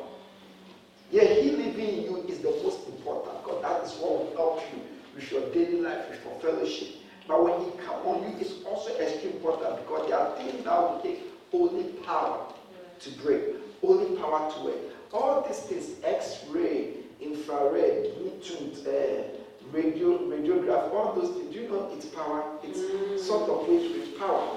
Yeah, 1.11 1.25
He 1.25 1.51
living 1.51 1.89
in 1.89 2.05
you 2.05 2.25
is 2.29 2.39
the 2.39 2.51
most 2.63 2.87
important 2.87 3.43
because 3.43 3.63
that 3.63 3.83
is 3.85 3.93
what 4.01 4.19
will 4.19 4.37
help 4.37 4.63
you 4.73 4.81
with 5.15 5.31
your 5.33 5.43
daily 5.51 5.81
life, 5.81 6.09
with 6.09 6.25
your 6.25 6.35
fellowship. 6.41 6.89
But 7.27 7.45
when 7.45 7.61
He 7.65 7.77
come 7.85 8.07
on 8.07 8.23
you, 8.23 8.39
it's 8.39 8.65
also 8.65 8.97
extremely 8.97 9.39
important 9.39 9.77
because 9.79 10.09
there 10.09 10.19
are 10.19 10.37
things 10.37 10.65
that 10.65 10.81
will 10.81 11.01
take 11.03 11.21
only 11.53 11.85
power 12.05 12.53
to 13.01 13.11
break, 13.23 13.43
only 13.83 14.17
power 14.17 14.53
to 14.53 14.65
work. 14.65 14.77
All 15.13 15.43
these 15.43 15.59
things, 15.61 15.97
X-ray, 16.05 16.95
infrared, 17.21 18.15
Bluetooth, 18.15 18.87
uh, 18.87 19.23
radio, 19.73 20.19
radiograph, 20.19 20.93
all 20.95 21.13
those 21.15 21.37
things, 21.37 21.53
do 21.53 21.61
you 21.61 21.69
know 21.69 21.91
it's 21.93 22.07
power? 22.07 22.59
It's 22.63 22.79
mm. 22.79 23.19
sort 23.19 23.51
of 23.51 23.69
with 23.69 24.19
power. 24.19 24.57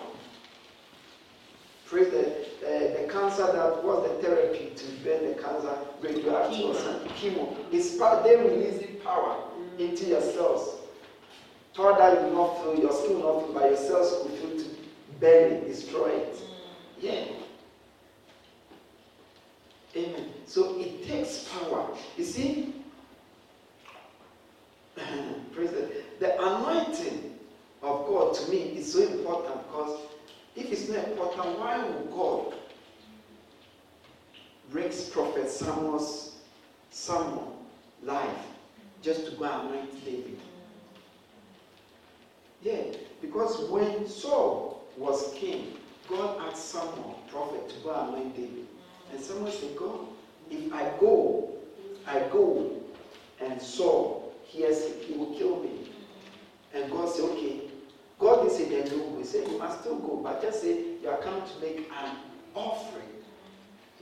Praise 1.94 2.10
the, 2.10 3.02
the 3.04 3.08
cancer 3.08 3.46
that 3.46 3.84
was 3.84 4.10
the 4.10 4.16
therapy 4.28 4.72
to 4.76 4.86
burn 5.04 5.28
the 5.28 5.36
cancer, 5.40 5.78
radioactive 6.02 6.66
or 6.66 6.74
something, 6.74 7.12
chemo. 7.12 7.56
It's 7.72 7.98
power, 7.98 8.24
they 8.24 8.36
releasing 8.36 8.96
power 9.02 9.38
mm. 9.56 9.80
into 9.80 10.06
your 10.06 10.22
cells. 10.22 10.78
Thought 11.76 12.00
that 12.00 12.20
you 12.20 12.34
not 12.34 12.64
feel, 12.64 12.80
your 12.80 12.92
skin 12.94 13.22
will 13.22 13.36
not 13.36 13.44
feel, 13.44 13.54
but 13.54 13.70
your 13.70 13.78
cells 13.78 14.12
will 14.12 14.36
feel 14.38 14.58
to 14.58 14.70
burn 15.20 15.52
it, 15.52 15.68
destroy 15.68 16.08
it. 16.08 16.34
Mm. 16.34 16.48
Yeah. 17.00 17.26
Amen. 19.96 20.30
So 20.48 20.80
it 20.80 21.08
takes 21.08 21.48
power. 21.50 21.96
You 22.18 22.24
see, 22.24 22.74
praise 25.54 25.70
the, 25.70 25.92
the 26.20 26.42
anointing 26.42 27.38
of 27.84 28.08
God 28.08 28.34
to 28.34 28.50
me 28.50 28.58
is 28.78 28.92
so 28.92 29.04
important 29.04 29.68
because 29.68 30.00
if 30.56 30.72
it's 30.72 30.90
not 30.90 31.08
important, 31.08 31.60
why 31.60 31.84
would 31.84 32.12
God 32.12 32.54
raise 34.72 35.10
Prophet 35.10 35.50
Samuel's 35.50 36.38
Samuel 36.92 37.66
life 38.04 38.46
just 39.02 39.26
to 39.26 39.32
go 39.36 39.46
and 39.46 39.70
anoint 39.70 40.06
David? 40.06 40.40
Yeah, 42.62 42.84
because 43.22 43.70
when 43.70 44.08
Saul 44.08 44.84
was 44.96 45.34
king, 45.36 45.78
God 46.08 46.40
asked 46.48 46.70
Samuel, 46.70 47.20
prophet, 47.30 47.70
to 47.70 47.76
go 47.80 47.94
and 47.94 48.10
anoint 48.16 48.36
David. 48.36 48.68
And 49.12 49.20
Samuel 49.20 49.52
said, 49.52 49.76
God, 49.76 50.08
if 50.50 50.72
I 50.74 50.92
go, 51.00 51.50
I 52.06 52.20
go, 52.32 52.80
and 53.42 53.62
Saul 53.62 54.34
hears 54.46 54.80
it, 54.82 55.04
he 55.04 55.18
will 55.18 55.34
kill 55.34 55.60
me. 55.62 55.92
And 56.74 56.92
God 56.92 57.10
said, 57.10 57.26
okay. 57.26 57.62
God 58.24 58.44
didn't 58.48 58.58
say 58.58 58.70
then 58.70 58.98
no 58.98 59.04
go. 59.04 59.18
He 59.18 59.26
said, 59.26 59.48
you 59.50 59.60
must 59.60 59.82
still 59.82 59.98
go, 59.98 60.22
but 60.24 60.42
just 60.42 60.62
say 60.62 60.80
you 61.02 61.10
are 61.10 61.18
coming 61.18 61.44
to 61.44 61.60
make 61.60 61.80
an 61.80 62.16
offering. 62.56 63.04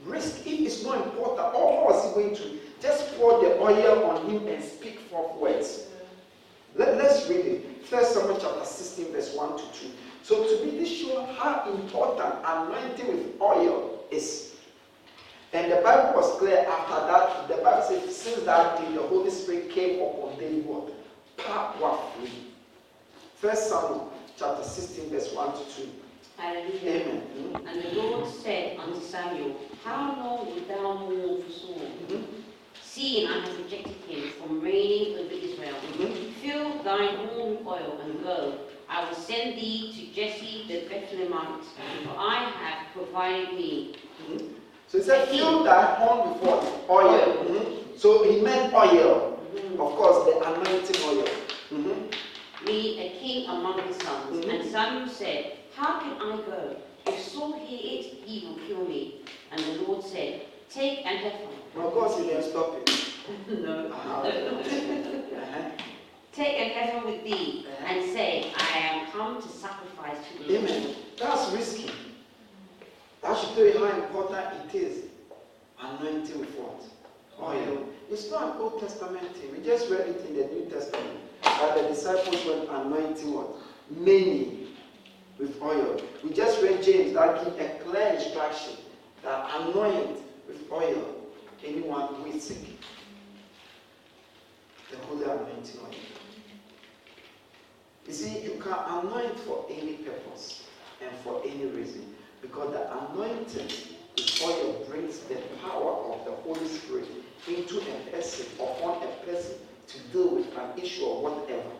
Risk 0.04 0.46
it's 0.46 0.84
not 0.84 1.04
important. 1.04 1.54
All 1.54 1.86
was 1.86 2.06
he 2.06 2.22
going 2.22 2.36
to 2.36 2.58
just 2.80 3.16
pour 3.16 3.40
the 3.42 3.58
oil 3.58 4.10
on 4.10 4.30
him 4.30 4.46
and 4.46 4.62
speak 4.62 5.00
forth 5.00 5.36
words. 5.36 5.86
Let, 6.76 7.00
us 7.00 7.28
read 7.28 7.44
it. 7.44 7.84
First 7.86 8.14
Samuel 8.14 8.38
chapter 8.40 8.64
16, 8.64 9.12
verse 9.12 9.34
1 9.34 9.58
to 9.58 9.64
2. 9.64 9.90
So 10.22 10.44
to 10.44 10.70
this 10.70 10.88
sure 10.88 11.26
how 11.34 11.68
important 11.70 12.34
anointing 12.44 13.08
with 13.08 13.40
oil 13.40 14.04
is. 14.10 14.54
And 15.52 15.70
the 15.70 15.76
Bible 15.76 16.18
was 16.18 16.38
clear 16.38 16.58
after 16.58 17.06
that. 17.06 17.48
The 17.48 17.62
Bible 17.62 17.82
says, 17.82 18.16
since 18.16 18.42
that 18.44 18.78
day, 18.78 18.94
the 18.94 19.02
Holy 19.02 19.30
Spirit 19.30 19.70
came 19.70 20.00
upon 20.00 20.38
David? 20.38 20.66
Powerfully. 21.36 22.30
First 23.36 23.68
Samuel 23.68 24.11
chapter 24.36 24.62
16, 24.62 25.10
verse 25.10 25.32
1 25.32 25.52
to 25.52 25.82
2. 25.82 25.88
Hallelujah. 26.36 27.02
Amen. 27.02 27.22
Mm-hmm. 27.38 27.66
And 27.66 27.82
the 27.82 28.02
Lord 28.02 28.28
said 28.28 28.78
unto 28.78 29.00
Samuel, 29.00 29.56
How 29.84 30.16
long 30.16 30.46
wilt 30.46 30.68
thou 30.68 30.94
mourn 30.98 31.42
for 31.42 31.50
Saul? 31.50 31.80
Mm-hmm. 32.08 32.22
Seeing 32.82 33.28
I 33.28 33.46
have 33.46 33.58
rejected 33.58 33.96
him 34.08 34.30
from 34.32 34.60
reigning 34.60 35.18
over 35.18 35.32
Israel, 35.32 35.74
mm-hmm. 35.74 36.32
fill 36.42 36.82
thine 36.82 37.16
horn 37.16 37.56
with 37.56 37.66
oil 37.66 38.00
and 38.04 38.22
go. 38.22 38.58
I 38.88 39.08
will 39.08 39.16
send 39.16 39.56
thee 39.56 39.92
to 39.96 40.14
Jesse 40.14 40.64
the 40.68 40.88
Bethlehemite, 40.92 41.64
for 42.04 42.14
I 42.18 42.52
have 42.58 42.92
provided 42.92 43.54
me. 43.54 43.96
Mm-hmm. 44.28 44.46
So 44.88 44.98
he 44.98 45.04
said, 45.04 45.28
fill 45.28 45.64
thy 45.64 45.94
horn 45.94 46.32
with? 46.32 46.42
Oil. 46.42 46.66
oil. 46.90 47.44
Mm-hmm. 47.44 47.96
So 47.96 48.30
he 48.30 48.40
meant 48.42 48.74
oil. 48.74 49.38
Of 49.54 49.96
course, 49.96 50.24
the 50.26 50.38
anointing 50.40 51.02
oil. 51.06 51.24
Me, 52.66 53.00
a 53.00 53.18
king 53.18 53.48
among 53.48 53.82
his 53.86 53.96
sons. 53.96 54.36
Mm-hmm. 54.36 54.50
And 54.50 54.70
Samuel 54.70 55.08
said, 55.08 55.58
How 55.74 56.00
can 56.00 56.12
I 56.12 56.36
go? 56.36 56.76
If 57.06 57.20
Saul 57.20 57.58
hear 57.58 57.78
it, 57.82 58.04
he 58.24 58.46
will 58.46 58.56
kill 58.66 58.86
me. 58.86 59.22
And 59.50 59.60
the 59.60 59.82
Lord 59.82 60.04
said, 60.04 60.42
Take 60.70 61.04
and 61.04 61.18
heifer. 61.18 61.48
Well, 61.74 61.88
of 61.88 61.94
course, 61.94 62.18
he 62.18 62.26
didn't 62.26 62.50
stop 62.50 62.76
it. 62.76 62.90
no. 63.48 63.86
uh-huh. 63.88 65.70
Take 66.32 66.60
an 66.60 66.70
heifer 66.70 67.06
with 67.06 67.24
thee 67.24 67.66
and 67.86 68.10
say, 68.12 68.52
I 68.56 68.78
am 68.78 69.10
come 69.10 69.42
to 69.42 69.48
sacrifice 69.48 70.16
to 70.32 70.44
the 70.44 70.58
Amen. 70.58 70.94
That's 71.18 71.52
risky. 71.52 71.90
That 73.22 73.38
should 73.38 73.54
tell 73.54 73.66
you 73.66 73.78
how 73.78 74.02
important 74.02 74.38
it 74.64 74.74
is. 74.74 75.04
Anointing 75.78 76.40
with 76.40 76.54
what? 76.58 76.82
Oil. 77.40 77.86
It's 78.10 78.30
not 78.30 78.56
an 78.56 78.62
Old 78.62 78.80
Testament 78.80 79.26
thing. 79.36 79.52
We 79.52 79.64
just 79.64 79.90
read 79.90 80.08
it 80.08 80.24
in 80.26 80.36
the 80.36 80.44
New 80.46 80.70
Testament. 80.70 81.20
That 81.42 81.76
the 81.76 81.88
disciples 81.88 82.44
were 82.44 82.66
anointing 82.70 83.32
what? 83.32 83.56
Many 83.90 84.68
with 85.38 85.60
oil. 85.60 86.00
We 86.22 86.30
just 86.32 86.62
read 86.62 86.82
James 86.82 87.14
that 87.14 87.44
give 87.44 87.58
a 87.60 87.78
clear 87.82 88.14
instruction 88.14 88.74
that 89.22 89.50
anoint 89.60 90.18
with 90.46 90.70
oil 90.70 91.22
anyone 91.64 92.14
who 92.14 92.26
is 92.26 92.44
sick. 92.44 92.58
The 94.90 94.98
holy 94.98 95.24
anointing 95.24 95.80
oil. 95.80 95.94
You 98.06 98.12
see, 98.12 98.40
you 98.42 98.60
can 98.62 98.72
anoint 98.72 99.38
for 99.40 99.66
any 99.70 99.94
purpose 99.94 100.68
and 101.00 101.16
for 101.18 101.42
any 101.44 101.66
reason 101.66 102.14
because 102.40 102.72
the 102.72 102.90
anointing, 103.10 103.68
the 104.16 104.44
oil, 104.44 104.84
brings 104.88 105.20
the 105.20 105.36
power 105.62 105.92
of 106.12 106.24
the 106.24 106.32
Holy 106.32 106.66
Spirit 106.66 107.08
into 107.48 107.78
a 107.78 108.10
person, 108.10 108.46
upon 108.58 109.02
a 109.02 109.06
person 109.24 109.54
to 109.88 109.98
deal 110.12 110.36
with 110.36 110.56
an 110.56 110.82
issue 110.82 111.04
or 111.04 111.22
whatever. 111.22 111.70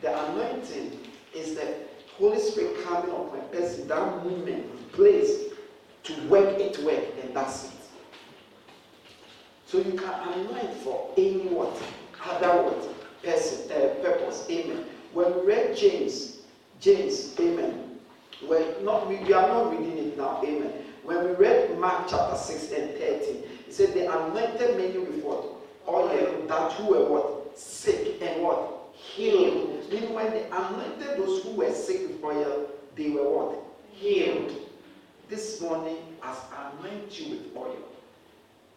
The 0.00 0.30
anointing 0.30 0.98
is 1.34 1.54
the 1.54 1.74
Holy 2.18 2.38
Spirit 2.38 2.84
coming 2.84 3.10
upon 3.10 3.38
a 3.38 3.42
person, 3.44 3.88
that 3.88 4.24
movement, 4.24 4.92
place 4.92 5.52
to 6.04 6.28
work 6.28 6.58
it 6.60 6.78
work, 6.84 7.04
and 7.22 7.34
that's 7.34 7.66
it. 7.66 7.70
So 9.66 9.78
you 9.78 9.92
can 9.92 10.12
anoint 10.28 10.74
for 10.78 11.10
any 11.16 11.48
what, 11.48 11.80
other 12.24 12.62
what, 12.62 13.22
person, 13.22 13.72
uh, 13.72 13.94
purpose. 14.02 14.46
Amen. 14.50 14.84
When 15.14 15.34
we 15.34 15.46
read 15.46 15.76
James, 15.76 16.38
James, 16.80 17.34
amen. 17.40 17.98
When 18.46 18.84
not 18.84 19.08
we, 19.08 19.18
we 19.18 19.32
are 19.32 19.48
not 19.48 19.70
reading 19.70 19.96
it 19.98 20.18
now, 20.18 20.42
amen. 20.44 20.72
When 21.04 21.24
we 21.24 21.34
read 21.34 21.78
Mark 21.78 22.08
chapter 22.08 22.36
6 22.36 22.72
and 22.72 22.90
13, 22.98 23.42
he 23.66 23.72
said 23.72 23.94
they 23.94 24.06
anointed 24.06 24.76
many 24.76 24.98
with 24.98 25.22
what? 25.24 25.61
That 26.72 26.80
who 26.80 26.92
were 26.92 27.04
what? 27.04 27.58
Sick 27.58 28.20
and 28.22 28.42
what? 28.42 28.94
Healed. 28.94 29.90
Meaning 29.90 30.14
when 30.14 30.30
they 30.30 30.44
anointed 30.46 31.18
those 31.18 31.42
who 31.42 31.50
were 31.52 31.72
sick 31.72 32.08
with 32.08 32.24
oil, 32.24 32.70
they 32.96 33.10
were 33.10 33.28
what? 33.28 33.58
Healed. 33.92 34.52
This 35.28 35.60
morning, 35.60 35.98
as 36.22 36.36
I 36.52 36.70
anoint 36.78 37.18
you 37.20 37.36
with 37.36 37.56
oil, 37.56 37.76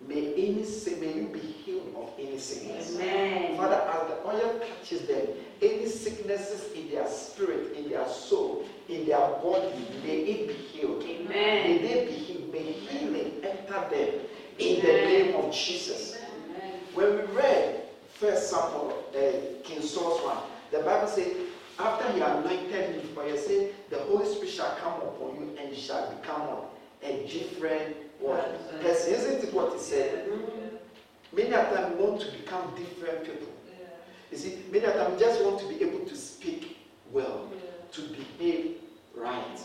May 0.08 0.34
any 0.34 0.65
may 0.99 1.13
you 1.13 1.29
be 1.34 1.39
healed 1.39 1.95
of 1.95 2.12
any 2.19 2.38
sickness. 2.38 2.95
Amen. 2.95 3.58
Father, 3.58 3.75
as 3.75 4.08
the 4.10 4.27
oil 4.27 4.60
touches 4.60 5.08
them, 5.08 5.25
any 5.62 5.88
sicknesses 5.88 6.73
in 6.73 6.89
their 6.91 7.08
spirit, 7.08 7.73
in 7.75 7.89
their 7.89 8.08
soul, 8.08 8.65
in 8.89 9.05
their 9.08 9.17
body, 9.17 9.73
may 10.03 10.17
it 10.17 10.47
be 10.49 10.53
healed. 10.53 11.01
Amen. 11.01 11.27
May 11.27 11.77
they 11.77 12.05
be 12.05 12.12
healed. 12.12 12.53
May 12.53 12.73
healing 12.73 13.31
enter 13.41 13.89
them 13.89 14.10
in 14.60 14.81
Amen. 14.81 14.86
the 14.86 14.91
name 14.91 15.36
of 15.38 15.53
Jesus. 15.53 16.17
Amen. 16.17 16.79
When 16.93 17.15
we 17.15 17.21
read 17.34 17.85
First 18.15 18.49
Samuel, 18.49 19.04
uh, 19.13 19.62
King 19.63 19.82
Saul's 19.82 20.21
one, 20.23 20.38
the 20.71 20.80
Bible 20.80 21.08
said, 21.08 21.36
after 21.78 22.10
he 22.13 22.21
anointed 22.21 22.71
him 22.71 23.01
for 23.13 23.28
you, 23.28 23.38
said, 23.38 23.73
the 23.89 23.97
Holy 23.99 24.25
Spirit 24.25 24.49
shall 24.49 24.75
come 24.78 24.93
upon 25.01 25.36
you 25.36 25.58
and 25.60 25.69
you 25.69 25.75
shall 25.75 26.10
become 26.12 26.47
a 27.04 27.28
different 27.28 27.97
what? 28.19 28.82
Person. 28.82 29.13
Isn't 29.13 29.43
it 29.43 29.54
what 29.54 29.73
he 29.73 29.80
said? 29.80 30.30
Many 31.34 31.54
of 31.54 31.69
them 31.73 31.99
want 31.99 32.21
to 32.21 32.32
become 32.32 32.73
different 32.78 33.25
people. 33.25 33.49
You 34.32 34.38
see, 34.38 34.60
many 34.71 34.86
of 34.86 34.93
them 34.93 35.19
just 35.19 35.43
want 35.43 35.60
to 35.60 35.67
be 35.67 35.82
able 35.84 36.06
to 36.06 36.15
speak 36.15 36.78
well, 37.12 37.49
to 37.91 38.01
behave 38.01 38.78
right. 39.13 39.60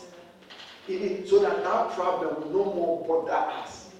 So 1.25 1.39
that 1.39 1.63
that 1.63 1.91
problem 1.91 2.51
will 2.51 2.65
no 2.65 2.73
more 2.73 3.05
bother 3.07 3.49
us. 3.53 3.91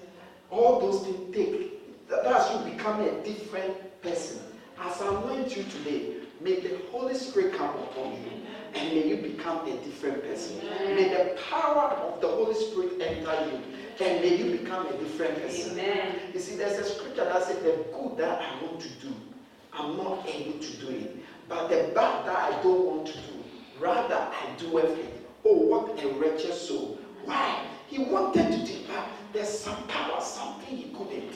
All 0.50 0.78
those 0.78 1.04
things 1.04 1.34
take. 1.34 2.08
That's 2.08 2.52
you 2.52 2.70
becoming 2.70 3.08
a 3.08 3.22
different 3.24 3.74
person. 4.02 4.40
As 4.80 5.00
I 5.00 5.08
anoint 5.08 5.56
you 5.56 5.64
today, 5.64 6.14
may 6.40 6.60
the 6.60 6.78
Holy 6.90 7.14
Spirit 7.14 7.54
come 7.54 7.70
upon 7.70 8.12
you 8.12 8.30
and 8.74 8.94
may 8.94 9.06
you 9.06 9.16
become 9.16 9.66
a 9.66 9.76
different 9.84 10.22
person. 10.22 10.56
May 10.84 11.08
the 11.08 11.38
power 11.50 11.90
of 11.90 12.20
the 12.20 12.28
Holy 12.28 12.54
Spirit 12.54 13.00
enter 13.00 13.50
you 13.50 14.06
and 14.06 14.20
may 14.20 14.36
you 14.36 14.58
become 14.58 14.86
a 14.86 14.92
different 14.98 15.40
person. 15.42 15.78
Amen. 15.78 16.16
You 16.34 16.40
see, 16.40 16.56
there's 16.56 16.78
a 16.78 16.84
scripture 16.84 17.24
that 17.24 17.44
says 17.44 17.56
the 17.56 17.84
good 17.92 18.16
that 18.18 18.40
I 18.40 18.64
want 18.64 18.80
to 18.80 18.88
do, 19.06 19.14
I'm 19.72 19.96
not 19.96 20.26
able 20.28 20.58
to 20.58 20.72
do 20.78 20.88
it. 20.88 21.16
But 21.48 21.68
the 21.68 21.92
bad 21.94 22.26
that 22.26 22.36
I 22.36 22.62
don't 22.62 22.84
want 22.84 23.06
to 23.08 23.12
do, 23.14 23.44
rather 23.78 24.14
I 24.14 24.54
do 24.58 24.78
it 24.78 25.22
Oh, 25.44 25.54
what 25.54 26.02
a 26.02 26.08
wretched 26.14 26.54
soul. 26.54 26.98
Why? 27.24 27.66
He 27.88 27.98
wanted 27.98 28.52
to 28.52 28.58
depart. 28.64 29.08
There's 29.32 29.48
some 29.48 29.86
power, 29.88 30.20
something 30.20 30.76
he 30.76 30.92
couldn't. 30.92 31.34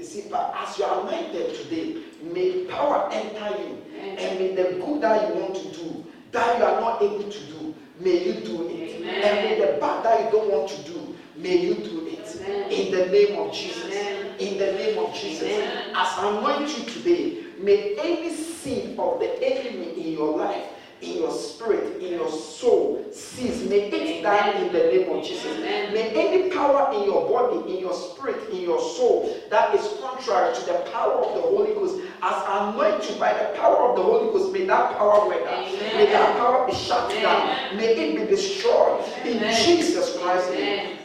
You 0.00 0.06
see, 0.06 0.24
but 0.30 0.54
as 0.56 0.78
you 0.78 0.84
are 0.84 1.02
anointed 1.02 1.54
today, 1.56 1.98
may 2.22 2.64
power 2.64 3.10
enter 3.12 3.50
you. 3.60 3.82
And 4.00 4.38
may 4.38 4.54
the 4.54 4.80
good 4.82 5.02
that 5.02 5.28
you 5.28 5.34
want 5.42 5.54
to 5.56 5.78
do, 5.78 6.06
that 6.32 6.56
you 6.56 6.64
are 6.64 6.80
not 6.80 7.02
able 7.02 7.30
to 7.30 7.40
do, 7.44 7.74
may 7.98 8.24
you 8.24 8.32
do 8.40 8.66
it. 8.70 8.96
Amen. 8.96 9.22
And 9.22 9.34
may 9.44 9.60
the 9.60 9.78
bad 9.78 10.02
that 10.06 10.24
you 10.24 10.30
don't 10.30 10.50
want 10.50 10.70
to 10.70 10.82
do, 10.90 11.14
may 11.36 11.58
you 11.58 11.74
do 11.74 12.06
it. 12.06 12.34
Amen. 12.34 12.70
In 12.72 12.92
the 12.92 13.06
name 13.12 13.38
of 13.40 13.52
Jesus. 13.52 13.84
Amen. 13.84 14.36
In 14.38 14.56
the 14.56 14.72
name 14.72 14.98
of 15.04 15.12
Jesus. 15.12 15.42
Amen. 15.42 15.90
As 15.94 16.08
I 16.16 16.38
anoint 16.38 16.78
you 16.78 16.84
today, 16.84 17.44
may 17.58 17.94
any 17.98 18.34
seed 18.34 18.98
of 18.98 19.20
the 19.20 19.36
enemy 19.42 20.02
in 20.02 20.12
your 20.14 20.38
life, 20.38 20.66
in 21.02 21.18
your 21.18 21.30
spirit, 21.30 22.02
in 22.02 22.14
your 22.14 22.30
soul, 22.30 23.06
cease. 23.12 23.68
May 23.68 23.90
it 23.90 24.22
die 24.22 24.62
in 24.62 24.72
the 24.72 24.78
name 24.78 25.10
of 25.10 25.22
Jesus. 25.22 25.58
Amen. 25.58 25.92
May 25.92 26.14
power 26.60 26.92
in 26.94 27.04
your 27.04 27.26
body, 27.28 27.72
in 27.72 27.80
your 27.80 27.94
spirit, 27.94 28.50
in 28.50 28.60
your 28.60 28.78
soul 28.78 29.34
that 29.48 29.74
is 29.74 29.98
contrary 30.00 30.54
to 30.54 30.60
the 30.66 30.78
power 30.92 31.14
of 31.24 31.34
the 31.34 31.40
Holy 31.40 31.72
Ghost, 31.72 32.04
as 32.22 32.36
anointed 32.46 33.18
by 33.18 33.32
the 33.32 33.58
power 33.58 33.88
of 33.88 33.96
the 33.96 34.02
Holy 34.02 34.30
Ghost, 34.32 34.52
may 34.52 34.66
that 34.66 34.96
power 34.98 35.26
wither. 35.26 35.56
May 35.96 36.06
that 36.06 36.36
power 36.36 36.66
be 36.66 36.74
shut 36.74 37.10
down. 37.22 37.76
May 37.76 37.96
it 37.96 38.16
be 38.16 38.26
destroyed 38.26 39.02
in 39.24 39.38
Amen. 39.38 39.64
Jesus 39.64 40.18
Christ's 40.18 40.52
name. 40.52 40.98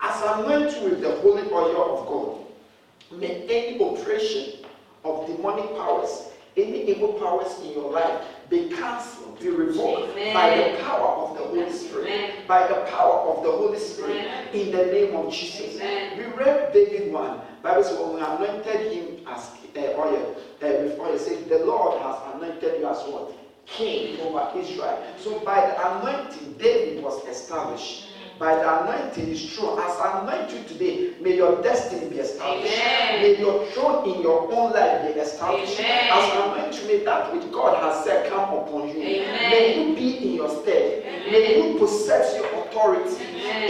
As 0.00 0.20
anointed 0.34 0.82
with 0.82 1.00
the 1.00 1.12
holy 1.22 1.48
oil 1.52 1.98
of 1.98 2.06
God, 2.08 3.20
may 3.20 3.46
any 3.48 3.78
oppression 3.78 4.64
of 5.04 5.26
demonic 5.28 5.76
powers, 5.76 6.31
any 6.56 6.90
evil 6.90 7.14
powers 7.14 7.58
in 7.64 7.72
your 7.72 7.90
life 7.90 8.22
be 8.50 8.68
cancelled, 8.68 9.40
be 9.40 9.48
revoked 9.48 10.14
by 10.34 10.56
the 10.56 10.82
power 10.82 11.08
of 11.08 11.38
the 11.38 11.44
Holy 11.44 11.72
Spirit. 11.72 12.06
Amen. 12.06 12.30
By 12.46 12.66
the 12.66 12.86
power 12.90 13.20
of 13.30 13.42
the 13.42 13.50
Holy 13.50 13.78
Spirit, 13.78 14.16
Amen. 14.16 14.48
in 14.52 14.70
the 14.70 14.86
name 14.86 15.16
of 15.16 15.32
Jesus. 15.32 15.80
Amen. 15.80 16.18
We 16.18 16.24
read 16.44 16.72
David 16.72 17.12
1. 17.12 17.40
Bible 17.62 17.82
says, 17.84 17.98
when 17.98 18.14
we 18.14 18.20
anointed 18.20 18.92
him 18.92 19.26
as 19.26 19.50
uh, 19.76 19.80
oil, 19.96 20.36
uh, 20.62 20.66
with 20.66 20.98
oil, 20.98 21.18
says, 21.18 21.44
the 21.44 21.64
Lord 21.64 22.02
has 22.02 22.34
anointed 22.34 22.80
you 22.80 22.86
as 22.86 22.98
what? 23.08 23.32
King 23.64 24.20
over 24.20 24.50
Israel. 24.58 25.02
So 25.18 25.38
by 25.40 25.60
the 25.60 25.98
anointing, 25.98 26.54
David 26.58 27.02
was 27.02 27.24
established. 27.26 28.08
By 28.42 28.56
the 28.56 28.82
anointing 28.82 29.28
is 29.28 29.54
true. 29.54 29.78
As 29.78 30.00
I 30.00 30.20
anoint 30.20 30.50
you 30.50 30.64
today, 30.64 31.12
may 31.20 31.36
your 31.36 31.62
destiny 31.62 32.10
be 32.10 32.18
established. 32.18 32.76
Amen. 32.76 33.22
May 33.22 33.38
your 33.38 33.66
throne 33.66 34.04
in 34.10 34.20
your 34.20 34.52
own 34.52 34.72
life 34.72 35.14
be 35.14 35.20
established. 35.20 35.78
Amen. 35.78 36.08
As 36.10 36.32
I 36.32 36.46
anoint 36.50 36.82
you, 36.82 36.88
may 36.88 37.04
that 37.04 37.32
which 37.32 37.52
God 37.52 37.80
has 37.80 38.04
said 38.04 38.28
come 38.28 38.52
upon 38.52 38.88
you. 38.88 39.00
Amen. 39.00 39.48
May 39.48 39.78
you 39.78 39.94
be 39.94 40.26
in 40.26 40.34
your 40.34 40.48
stead. 40.60 41.04
May 41.30 41.56
you 41.56 41.78
possess 41.78 42.36
your 42.36 42.46
authority. 42.64 43.14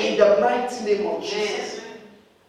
In 0.08 0.16
the 0.16 0.38
mighty 0.40 0.84
name 0.86 1.06
of 1.06 1.22
Jesus. 1.22 1.82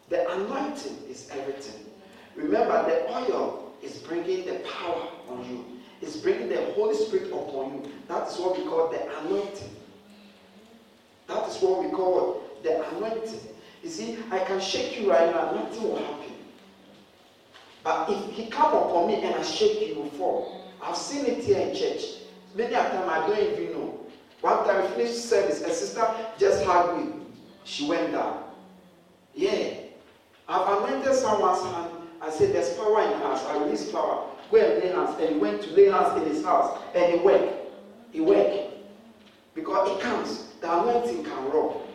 The 0.08 0.32
anointing 0.32 1.00
is 1.10 1.28
everything. 1.30 1.92
Remember, 2.38 2.86
the 2.86 3.14
oil 3.14 3.74
is 3.84 3.98
bringing 3.98 4.46
the 4.46 4.60
power 4.60 5.10
on 5.28 5.44
you. 5.50 5.66
It's 6.02 6.16
bringing 6.16 6.48
the 6.48 6.72
Holy 6.72 6.96
Spirit 6.96 7.34
upon 7.34 7.74
you. 7.74 7.92
That 8.08 8.30
is 8.30 8.38
what 8.38 8.58
we 8.58 8.64
call 8.64 8.88
the 8.88 9.04
anointing. 9.20 9.73
That 11.28 11.48
is 11.48 11.58
what 11.62 11.84
we 11.84 11.92
call 11.92 12.44
the 12.64 12.88
anointing. 12.90 13.40
You 13.84 13.90
see, 13.90 14.18
I 14.32 14.40
can 14.40 14.60
shake 14.60 15.00
you 15.00 15.10
right 15.12 15.30
now, 15.32 15.52
nothing 15.52 15.84
will 15.84 15.98
happen. 15.98 16.34
But 17.84 18.10
if 18.10 18.32
he 18.32 18.48
come 18.50 18.74
upon 18.74 19.08
me 19.08 19.22
and 19.22 19.36
I 19.36 19.42
shake 19.42 19.88
you, 19.88 20.04
you 20.04 20.10
fall. 20.12 20.66
I've 20.82 20.96
seen 20.96 21.26
it 21.26 21.44
here 21.44 21.60
in 21.60 21.76
church. 21.76 22.02
Many 22.56 22.74
a 22.74 22.78
time 22.78 23.10
I 23.10 23.28
don't 23.28 23.40
even 23.40 23.74
know. 23.74 24.06
One 24.42 24.66
time 24.66 24.84
I 24.84 24.88
finished 24.88 25.30
service, 25.30 25.62
a 25.62 25.74
sister 25.74 26.06
just 26.38 26.64
hugged 26.64 27.06
me. 27.06 27.14
She 27.64 27.88
went 27.88 28.12
down. 28.12 28.44
Yeah. 29.34 29.76
I've 30.48 30.84
anointed 30.84 31.14
someone's 31.16 31.64
hand. 31.64 31.92
I 32.22 32.30
said, 32.30 32.54
There's 32.54 32.74
power 32.74 33.02
in 33.02 33.20
hands. 33.20 33.42
I 33.48 33.58
release 33.58 33.92
power. 33.92 34.28
Go 34.52 34.58
and 34.58 34.84
lay 34.84 34.90
hands. 34.90 35.20
And 35.20 35.30
he 35.30 35.36
went 35.36 35.62
to 35.64 35.70
lay 35.72 35.90
hands 35.90 36.22
in 36.22 36.28
his 36.28 36.44
house. 36.44 36.80
And 36.94 37.14
he 37.14 37.26
worked. 37.26 37.54
He 38.12 38.22
worked. 38.22 38.74
Because 39.56 39.90
it 39.92 40.02
comes. 40.02 40.53
The 40.63 40.82
anointing 40.82 41.26
can 41.26 41.52
roll. 41.52 41.86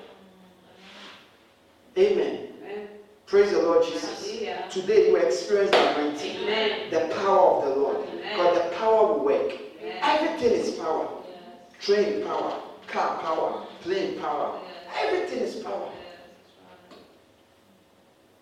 Amen. 1.96 2.48
Amen. 2.60 2.88
Praise 3.24 3.52
the 3.52 3.62
Lord 3.62 3.82
Jesus. 3.82 4.28
Hallelujah. 4.28 4.64
Today 4.68 5.08
you 5.08 5.16
experience 5.16 5.70
the 5.70 5.96
anointing. 5.96 6.36
Amen. 6.42 6.90
The 6.90 7.14
power 7.14 7.62
of 7.62 7.64
the 7.64 7.80
Lord. 7.80 7.96
Amen. 7.96 8.22
Because 8.30 8.58
the 8.58 8.76
power 8.76 9.06
will 9.06 9.24
work. 9.24 9.52
Yes. 9.82 10.00
Everything 10.02 10.52
is 10.52 10.70
power. 10.72 11.08
Train 11.80 12.22
power. 12.24 12.60
Car 12.86 13.18
power. 13.20 13.66
Plane 13.80 14.20
power. 14.20 14.60
Everything 14.98 15.38
is 15.38 15.54
power. 15.64 15.90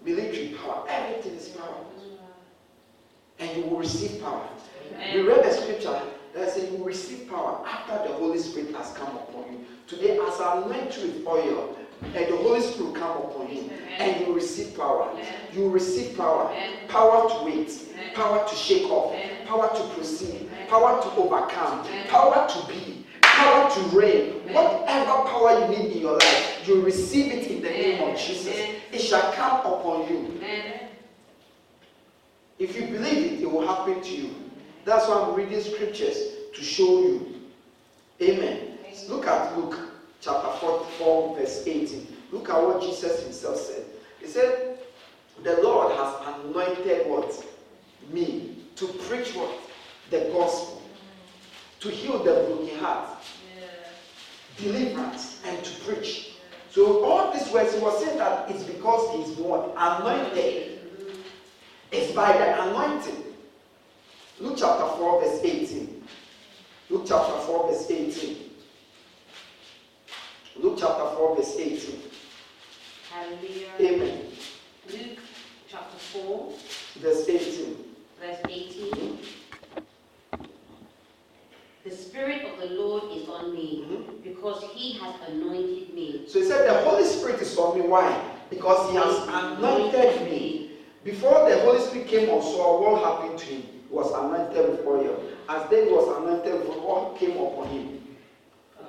Military 0.05 0.57
power. 0.61 0.87
Everything 0.89 1.37
is 1.37 1.49
power. 1.51 1.85
And 3.39 3.57
you 3.57 3.71
will 3.71 3.79
receive 3.79 4.21
power. 4.21 4.49
We 5.15 5.21
read 5.21 5.45
the 5.45 5.53
scripture 5.53 6.01
that 6.37 6.51
says 6.53 6.71
you 6.71 6.79
will 6.79 6.85
receive 6.85 7.29
power 7.29 7.65
after 7.67 8.09
the 8.09 8.15
Holy 8.15 8.39
Spirit 8.39 8.75
has 8.75 8.93
come 8.93 9.17
upon 9.17 9.53
you. 9.53 9.65
Today, 9.87 10.19
as 10.19 10.41
I 10.41 10.63
anoint 10.63 10.97
you 10.99 11.09
with 11.09 11.27
oil, 11.27 11.77
and 12.03 12.13
the 12.15 12.37
Holy 12.37 12.61
Spirit 12.61 12.87
will 12.87 12.93
come 12.93 13.17
upon 13.17 13.49
you, 13.49 13.71
and 13.99 14.21
you 14.21 14.27
will 14.27 14.35
receive 14.35 14.77
power. 14.77 15.19
You 15.53 15.63
will 15.63 15.71
receive 15.71 16.17
power. 16.17 16.55
Power 16.89 17.29
to 17.31 17.45
wait, 17.45 17.73
power 18.15 18.47
to 18.47 18.55
shake 18.55 18.85
off, 18.91 19.17
power 19.47 19.75
to 19.75 19.95
proceed, 19.95 20.51
power 20.69 21.01
to 21.03 21.09
overcome, 21.17 21.87
power 22.09 22.47
to 22.47 22.67
be, 22.69 23.07
power 23.23 23.71
to 23.71 23.81
reign. 23.97 24.33
Whatever 24.53 25.29
power 25.29 25.61
you 25.61 25.79
need 25.79 25.93
in 25.93 25.99
your 26.03 26.19
life, 26.19 26.69
you 26.69 26.77
will 26.77 26.83
receive 26.83 27.33
it 27.33 27.47
in 27.51 27.63
the 27.63 27.71
name 27.71 28.09
of 28.09 28.19
Jesus. 28.19 28.55
It 28.93 28.99
shall 29.01 29.33
come 29.33 29.61
upon 29.61 30.09
you. 30.09 30.35
Amen. 30.37 30.81
If 32.59 32.77
you 32.77 32.87
believe 32.87 33.33
it, 33.33 33.43
it 33.43 33.51
will 33.51 33.67
happen 33.67 34.03
to 34.03 34.11
you. 34.11 34.46
That's 34.87 35.09
why 35.09 35.21
I'm 35.21 35.35
reading 35.35 35.61
scriptures 35.61 36.17
to 36.55 36.63
show 36.63 37.01
you. 37.01 37.41
Amen. 38.23 38.79
Look 39.09 39.27
at 39.27 39.59
Luke 39.59 39.77
chapter 40.21 40.49
44, 40.61 41.37
verse 41.37 41.65
18. 41.67 42.07
Look 42.31 42.49
at 42.49 42.63
what 42.63 42.81
Jesus 42.81 43.25
himself 43.25 43.57
said. 43.57 43.85
He 44.21 44.29
said, 44.29 44.79
The 45.43 45.61
Lord 45.61 45.93
has 45.97 46.37
anointed 46.37 47.09
what? 47.09 47.35
Me 48.13 48.59
to 48.77 48.87
preach 48.87 49.35
what? 49.35 49.51
The 50.11 50.31
gospel. 50.33 50.81
To 51.81 51.91
heal 51.91 52.23
the 52.23 52.47
broken 52.47 52.79
heart, 52.79 53.09
deliverance, 54.57 55.43
and 55.45 55.65
to 55.65 55.81
preach. 55.81 56.31
So 56.71 57.05
all 57.05 57.33
these 57.33 57.51
words, 57.51 57.75
he 57.75 57.81
was 57.81 58.05
saying 58.05 58.19
that 58.19 58.49
it's 58.53 58.63
because 58.63 59.17
he's 59.17 59.37
what? 59.37 59.75
Anointed. 59.77 60.79
Mm-hmm. 60.79 61.21
It's 61.91 62.13
by 62.13 62.33
the 62.33 62.69
anointing. 62.69 63.27
Luke 64.41 64.57
chapter 64.59 64.87
4, 64.99 65.21
verse 65.23 65.41
18. 65.43 66.03
Luke 66.91 67.05
chapter 67.07 67.39
4, 67.47 67.69
verse 67.73 67.91
18. 67.91 68.37
Luke 70.59 70.77
chapter 70.79 71.17
4, 71.17 71.37
verse 71.37 71.57
18. 71.59 72.01
Hallelujah. 73.11 73.69
Amen. 73.81 74.21
Luke 74.93 75.19
chapter 75.69 75.99
4, 75.99 76.53
Verse 77.01 77.29
18. 77.29 77.77
verse 78.21 78.39
18. 78.49 79.19
The 81.85 81.91
Spirit 81.95 82.43
of 82.45 82.59
the 82.69 82.75
Lord 82.75 83.05
is 83.15 83.29
on 83.29 83.55
me 83.55 83.85
Mhm. 83.89 84.23
because 84.23 84.65
he 84.75 84.95
has 84.99 85.15
anointed 85.29 85.95
me. 85.95 86.25
So 86.27 86.41
he 86.41 86.45
said, 86.45 86.67
The 86.69 86.79
Holy 86.89 87.05
Spirit 87.05 87.41
is 87.41 87.57
on 87.57 87.79
me. 87.79 87.87
Why? 87.87 88.21
Because 88.51 88.91
he 88.91 88.97
has 88.97 89.23
anointed 89.29 90.23
me. 90.23 90.71
Before 91.05 91.49
the 91.49 91.61
Holy 91.61 91.81
Spirit 91.81 92.09
came 92.09 92.31
on 92.31 92.43
Saul, 92.43 92.81
what 92.83 93.03
happened 93.03 93.39
to 93.39 93.47
him? 93.47 93.63
Was 93.91 94.13
anointed 94.13 94.71
with 94.71 94.87
oil. 94.87 95.23
As 95.49 95.69
David 95.71 95.93
was 95.93 96.17
anointed 96.19 96.61
with 96.61 96.77
oil, 96.79 97.17
came 97.19 97.33
upon 97.33 97.69
him? 97.69 98.01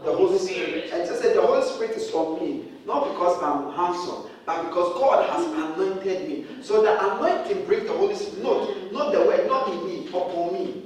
The 0.03 0.15
Holy 0.15 0.37
Spirit. 0.37 0.91
And 0.91 1.07
just 1.07 1.21
said, 1.21 1.35
The 1.35 1.41
Holy 1.41 1.63
Spirit 1.63 1.97
is 1.97 2.11
on 2.13 2.39
me, 2.39 2.71
not 2.85 3.09
because 3.11 3.41
I'm 3.41 3.71
handsome, 3.73 4.29
but 4.45 4.63
because 4.65 4.93
God 4.99 5.29
has 5.29 5.45
anointed 5.45 6.27
me. 6.27 6.45
So 6.61 6.81
the 6.81 7.15
anointing 7.15 7.65
brings 7.65 7.87
the 7.87 7.93
Holy 7.93 8.15
Spirit. 8.15 8.43
Not, 8.43 8.91
not 8.91 9.11
the 9.11 9.19
word, 9.19 9.47
not 9.47 9.69
in 9.69 9.85
me, 9.85 10.07
upon 10.07 10.53
me. 10.53 10.83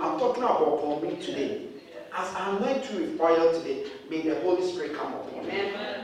I'm 0.00 0.18
talking 0.18 0.42
about 0.42 0.78
upon 0.78 1.02
me 1.02 1.16
today. 1.16 1.62
As 2.16 2.32
I 2.34 2.56
anoint 2.56 2.92
you 2.92 3.00
with 3.00 3.20
oil 3.20 3.52
today, 3.52 3.86
may 4.08 4.22
the 4.22 4.40
Holy 4.40 4.62
Spirit 4.62 4.94
come 4.94 5.14
upon 5.14 5.34
you. 5.44 5.50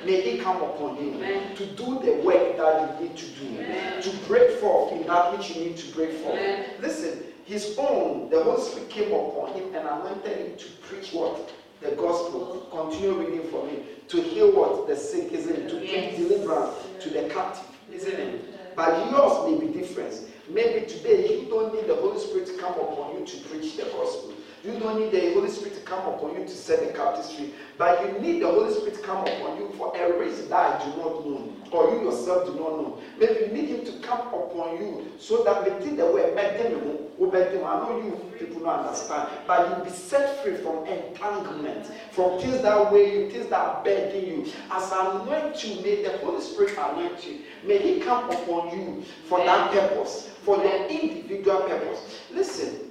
May 0.05 0.23
it 0.25 0.43
come 0.43 0.57
upon 0.57 0.97
you 0.97 1.15
Amen. 1.15 1.55
to 1.55 1.67
do 1.67 2.01
the 2.01 2.21
work 2.25 2.57
that 2.57 3.01
you 3.01 3.09
need 3.09 3.17
to 3.17 3.27
do, 3.27 3.47
Amen. 3.47 4.03
to 4.03 4.11
break 4.27 4.51
forth 4.59 4.93
in 4.93 5.07
that 5.07 5.37
which 5.37 5.51
you 5.51 5.67
need 5.67 5.77
to 5.77 5.95
break 5.95 6.13
forth. 6.15 6.35
Amen. 6.35 6.65
Listen, 6.81 7.23
his 7.51 7.75
own, 7.79 8.31
the 8.31 8.41
Holy 8.45 8.63
Spirit 8.63 8.89
came 8.91 9.13
upon 9.13 9.53
him 9.55 9.75
and 9.75 9.85
anointed 9.85 10.37
him 10.39 10.57
to 10.57 10.69
preach 10.87 11.13
what? 11.13 11.53
The 11.81 11.91
gospel. 11.97 12.69
Continue 12.71 13.19
reading 13.19 13.51
for 13.51 13.67
me. 13.67 13.83
To 14.07 14.23
heal 14.23 14.53
what? 14.53 14.87
The 14.87 14.95
sick, 14.95 15.33
isn't 15.33 15.57
it? 15.57 15.69
To 15.71 15.75
bring 15.75 15.89
Yes. 15.91 16.17
deliverance 16.17 16.77
to 17.01 17.11
the 17.11 17.23
captive, 17.29 17.67
isn't 17.93 18.15
it? 18.15 18.77
But 18.77 19.11
yours 19.11 19.51
may 19.51 19.67
be 19.67 19.73
different. 19.81 20.15
Maybe 20.49 20.87
today 20.87 21.41
you 21.41 21.49
don't 21.51 21.75
need 21.75 21.89
the 21.89 21.97
Holy 21.97 22.21
Spirit 22.21 22.47
to 22.47 22.53
come 22.55 22.75
upon 22.75 23.19
you 23.19 23.27
to 23.27 23.37
preach 23.49 23.77
the 23.77 23.83
gospel. 23.97 24.33
You 24.63 24.79
don't 24.79 25.01
need 25.01 25.13
the 25.13 25.33
Holy 25.33 25.49
Spirit 25.49 25.75
to 25.75 25.81
come 25.81 26.07
upon 26.13 26.35
you 26.39 26.45
to 26.45 26.51
set 26.51 26.87
the 26.87 26.93
captives 26.93 27.33
free. 27.33 27.55
But 27.79 28.05
you 28.05 28.21
need 28.21 28.43
the 28.43 28.47
Holy 28.49 28.73
Spirit 28.75 28.95
to 28.97 29.01
come 29.01 29.19
upon 29.27 29.57
you 29.57 29.73
for 29.79 29.97
a 29.97 30.19
reason 30.19 30.51
that 30.51 30.83
I 30.83 30.85
do 30.85 30.91
not 30.99 31.27
know, 31.27 31.53
or 31.73 31.95
you 31.95 32.05
yourself 32.05 32.47
do 32.47 32.53
not 32.53 32.73
know. 32.73 33.01
Maybe 33.19 33.47
you 33.47 33.49
need 33.49 33.69
Him 33.69 33.85
to 33.87 34.07
come 34.07 34.21
upon 34.29 34.77
you 34.77 35.13
so 35.19 35.43
that 35.45 35.65
within 35.65 35.97
the 35.97 36.07
way, 36.07 36.35
I 36.37 37.79
know 37.79 38.03
you 38.05 38.17
people 38.39 38.61
don't 38.61 38.81
understand, 38.81 39.29
but 39.47 39.69
you'll 39.69 39.85
be 39.85 39.91
set 39.91 40.43
free 40.43 40.57
from 40.57 40.87
entanglement, 40.87 41.87
from 42.11 42.39
things 42.39 42.61
that 42.63 42.93
weigh 42.93 43.25
you, 43.25 43.31
things 43.31 43.47
that 43.47 43.61
are 43.61 43.85
burdening 43.85 44.27
you. 44.27 44.53
As 44.71 44.93
I 44.93 45.23
anoint 45.23 45.65
you, 45.65 45.83
may 45.83 46.03
the 46.03 46.19
Holy 46.19 46.41
Spirit 46.41 46.77
anoint 46.79 47.27
you. 47.27 47.41
May 47.65 47.79
He 47.79 48.01
come 48.01 48.31
upon 48.31 48.79
you 48.79 49.05
for 49.25 49.39
that 49.39 49.71
purpose, 49.71 50.31
for 50.43 50.57
your 50.57 50.87
individual 50.87 51.61
purpose. 51.63 52.21
Listen, 52.33 52.90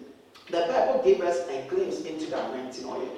the 0.50 0.60
Bible 0.68 1.02
gave 1.04 1.22
us 1.22 1.48
a 1.50 1.68
glimpse 1.70 2.02
into 2.02 2.30
the 2.30 2.44
anointing 2.50 2.86
oil. 2.86 3.10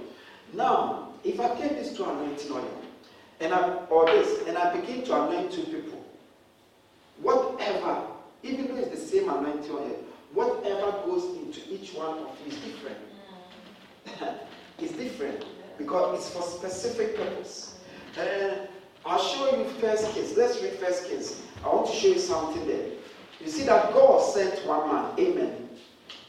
Now, 0.53 1.09
if 1.23 1.39
I 1.39 1.55
take 1.55 1.71
this 1.71 1.95
to 1.97 2.09
anointing 2.09 2.51
oil, 2.51 2.81
and 3.39 3.53
I, 3.53 3.85
or 3.85 4.05
this, 4.05 4.47
and 4.47 4.57
I 4.57 4.75
begin 4.79 5.03
to 5.05 5.23
anoint 5.23 5.51
two 5.51 5.63
people, 5.63 6.05
whatever, 7.21 8.03
even 8.43 8.67
though 8.67 8.75
it's 8.75 8.89
the 8.89 8.97
same 8.97 9.29
anointing 9.29 9.71
oil, 9.71 9.97
whatever 10.33 10.91
goes 11.05 11.37
into 11.37 11.61
each 11.69 11.93
one 11.93 12.17
of 12.19 12.29
you 12.45 12.51
is 12.51 12.57
different. 12.59 12.97
Mm. 14.05 14.35
it's 14.79 14.93
different 14.93 15.45
because 15.77 16.19
it's 16.19 16.33
for 16.33 16.43
specific 16.43 17.15
purpose. 17.15 17.79
Uh, 18.17 18.65
I'll 19.05 19.21
show 19.21 19.57
you 19.57 19.65
First 19.79 20.11
Kings. 20.13 20.37
Let's 20.37 20.61
read 20.61 20.73
First 20.73 21.09
Kings. 21.09 21.41
I 21.63 21.67
want 21.67 21.87
to 21.87 21.93
show 21.93 22.09
you 22.09 22.19
something 22.19 22.67
there. 22.67 22.89
You 23.39 23.47
see 23.47 23.63
that 23.63 23.93
God 23.93 24.21
sent 24.21 24.65
one 24.67 24.91
man, 24.91 25.05
Amen, 25.19 25.60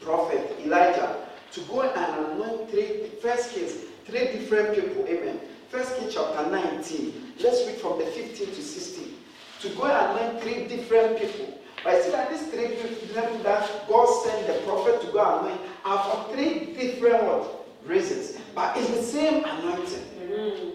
prophet 0.03 0.55
Elijah, 0.63 1.25
to 1.51 1.61
go 1.61 1.81
and 1.81 2.25
anoint 2.25 2.69
three, 2.69 3.09
First 3.21 3.53
Kings, 3.53 3.73
three 4.05 4.25
different 4.33 4.75
people, 4.75 5.05
Amen. 5.07 5.39
First 5.69 5.97
Kings 5.97 6.13
chapter 6.13 6.49
19. 6.49 7.33
Let's 7.39 7.65
read 7.65 7.77
from 7.77 7.99
the 7.99 8.05
15 8.05 8.47
to 8.47 8.61
16. 8.61 9.15
To 9.61 9.69
go 9.69 9.85
and 9.85 10.17
anoint 10.19 10.43
three 10.43 10.67
different 10.67 11.19
people. 11.19 11.59
But 11.83 12.01
see 12.03 12.11
that 12.11 12.29
these 12.29 12.47
three 12.47 12.67
people 12.67 13.37
that 13.43 13.87
God 13.89 14.23
sent 14.23 14.47
the 14.47 14.53
prophet 14.65 15.01
to 15.01 15.07
go 15.11 15.19
and 15.19 15.47
anoint 15.47 15.61
are 15.85 16.03
for 16.03 16.33
three 16.33 16.73
different 16.73 17.23
what? 17.23 17.63
reasons. 17.85 18.37
But 18.55 18.77
it's 18.77 18.89
the 18.89 19.01
same 19.01 19.43
anointing. 19.43 20.03
Mm-hmm. 20.21 20.69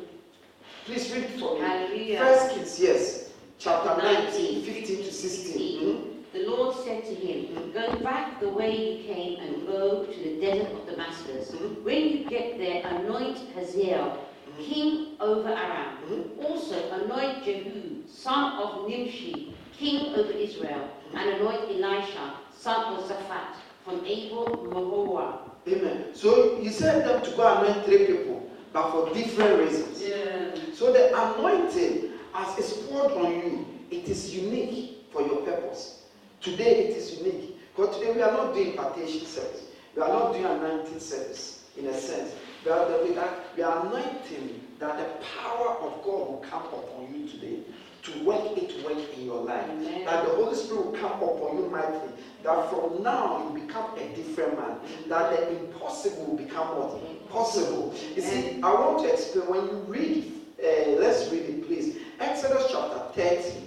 Please 0.85 1.13
read 1.13 1.25
it 1.25 1.41
for 1.41 1.59
me. 1.59 2.17
First 2.17 2.55
Kings, 2.55 2.81
yes. 2.81 3.31
Chapter 3.59 4.01
19, 4.03 4.63
15 4.63 4.97
to 4.99 5.13
16. 5.13 5.81
Mm-hmm. 5.81 6.08
The 6.39 6.47
Lord 6.47 6.77
said 6.85 7.05
to 7.05 7.15
him. 7.15 7.73
Go 7.73 7.99
back 7.99 8.39
the 8.39 8.49
way 8.49 8.71
you 8.71 9.13
came 9.13 9.41
and 9.41 9.67
go 9.67 10.05
to 10.05 10.19
the 10.23 10.41
desert 10.41 10.71
of 10.71 10.87
Damascus. 10.87 11.51
Mm-hmm. 11.51 11.85
When 11.85 12.09
you 12.11 12.31
get 12.31 12.59
there, 12.59 12.87
anoint 12.87 13.39
Hazael, 13.57 14.11
mm-hmm. 14.11 14.63
king 14.63 15.17
over 15.19 15.49
Aram. 15.49 15.97
Mm-hmm. 16.07 16.45
Also 16.45 16.77
anoint 16.93 17.45
Jehu, 17.45 18.07
son 18.07 18.63
of 18.63 18.89
Nimshi, 18.89 19.53
king 19.77 20.15
over 20.15 20.31
Israel, 20.31 20.89
mm-hmm. 21.09 21.17
and 21.17 21.31
anoint 21.41 21.73
Elisha, 21.73 22.35
son 22.57 22.95
of 22.95 23.11
Shaphat, 23.11 23.57
from 23.85 24.07
Abel 24.07 24.47
Meholah. 24.71 25.41
Amen. 25.67 26.15
So 26.15 26.61
he 26.61 26.69
sent 26.69 27.05
them 27.05 27.21
to 27.21 27.31
go 27.33 27.59
anoint 27.59 27.85
three 27.85 28.07
people 28.07 28.49
but 28.73 28.93
for 28.93 29.13
different 29.13 29.59
reasons. 29.59 30.05
Yeah. 30.05 30.55
So 30.73 30.93
the 30.93 31.09
anointing, 31.09 32.13
as 32.33 32.59
it's 32.59 32.75
poured 32.87 33.11
on 33.11 33.33
you, 33.33 33.67
it 33.91 34.09
is 34.09 34.33
unique 34.37 35.07
for 35.11 35.23
your 35.23 35.39
purpose. 35.39 35.98
Today 36.41 36.89
it 36.89 36.97
is 36.97 37.19
unique. 37.19 37.57
Because 37.75 37.97
today 37.99 38.13
we 38.13 38.23
are 38.23 38.33
not 38.33 38.55
doing 38.55 38.73
impartation 38.73 39.27
service. 39.27 39.63
We 39.95 40.03
are 40.03 40.09
not 40.09 40.33
doing 40.33 40.45
anointing 40.45 41.01
service, 41.01 41.65
in 41.77 41.87
a 41.87 41.95
sense. 41.95 42.35
We 42.65 42.71
are, 42.71 42.87
we 43.05 43.17
are, 43.17 43.35
we 43.57 43.63
are 43.63 43.87
anointing 43.87 44.61
that 44.79 44.99
the 44.99 45.25
power 45.25 45.77
of 45.79 46.03
God 46.05 46.29
will 46.29 46.45
come 46.49 46.65
upon 46.67 47.15
you 47.15 47.29
today 47.29 47.61
to 48.03 48.25
work 48.25 48.57
it 48.57 48.85
work 48.85 48.99
in 49.17 49.25
your 49.27 49.43
life. 49.43 49.69
Amen. 49.71 50.05
That 50.05 50.25
the 50.25 50.35
Holy 50.35 50.57
Spirit 50.57 50.87
will 50.87 50.93
come 50.93 51.23
upon 51.23 51.59
you 51.59 51.71
mightily. 51.71 52.13
That 52.43 52.71
from 52.71 53.03
now 53.03 53.51
you 53.53 53.61
become 53.61 53.97
a 53.99 54.17
different 54.17 54.59
man. 54.59 54.79
That 55.09 55.31
the 55.31 55.59
impossible 55.59 56.27
will 56.27 56.37
become 56.37 56.69
what? 56.69 57.29
Possible. 57.31 57.95
You 58.15 58.23
see, 58.23 58.61
I 58.63 58.73
want 58.73 59.05
to 59.05 59.13
explain 59.13 59.49
when 59.49 59.67
you 59.67 59.85
read, 59.87 60.33
uh, 60.63 60.91
let's 60.99 61.31
read 61.31 61.43
it 61.43 61.67
please. 61.67 61.99
Exodus 62.21 62.67
chapter 62.71 62.99
30, 63.15 63.63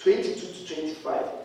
22 0.00 0.34
to 0.34 0.74
25. 0.74 1.37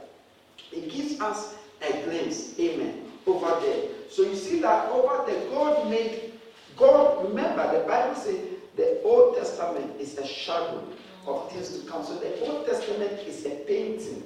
It 0.74 0.92
gives 0.92 1.20
us 1.20 1.56
a 1.82 2.04
glimpse, 2.04 2.58
amen, 2.60 3.12
over 3.28 3.60
there. 3.62 3.90
So 4.10 4.24
you 4.24 4.36
see 4.36 4.60
that 4.62 4.90
over 4.90 5.24
there, 5.30 5.50
God 5.50 5.90
made, 5.90 6.34
God, 6.78 7.28
remember 7.28 7.80
the 7.80 7.86
Bible 7.88 8.16
says 8.16 8.38
the 8.76 9.02
Old 9.04 9.38
Testament 9.38 10.00
is 10.00 10.18
a 10.18 10.26
shadow 10.26 10.84
of 11.28 11.52
things 11.52 11.78
to 11.78 11.88
come. 11.90 12.04
So 12.04 12.16
the 12.16 12.40
Old 12.42 12.66
Testament 12.66 13.12
is 13.26 13.46
a 13.46 13.52
painting. 13.68 14.24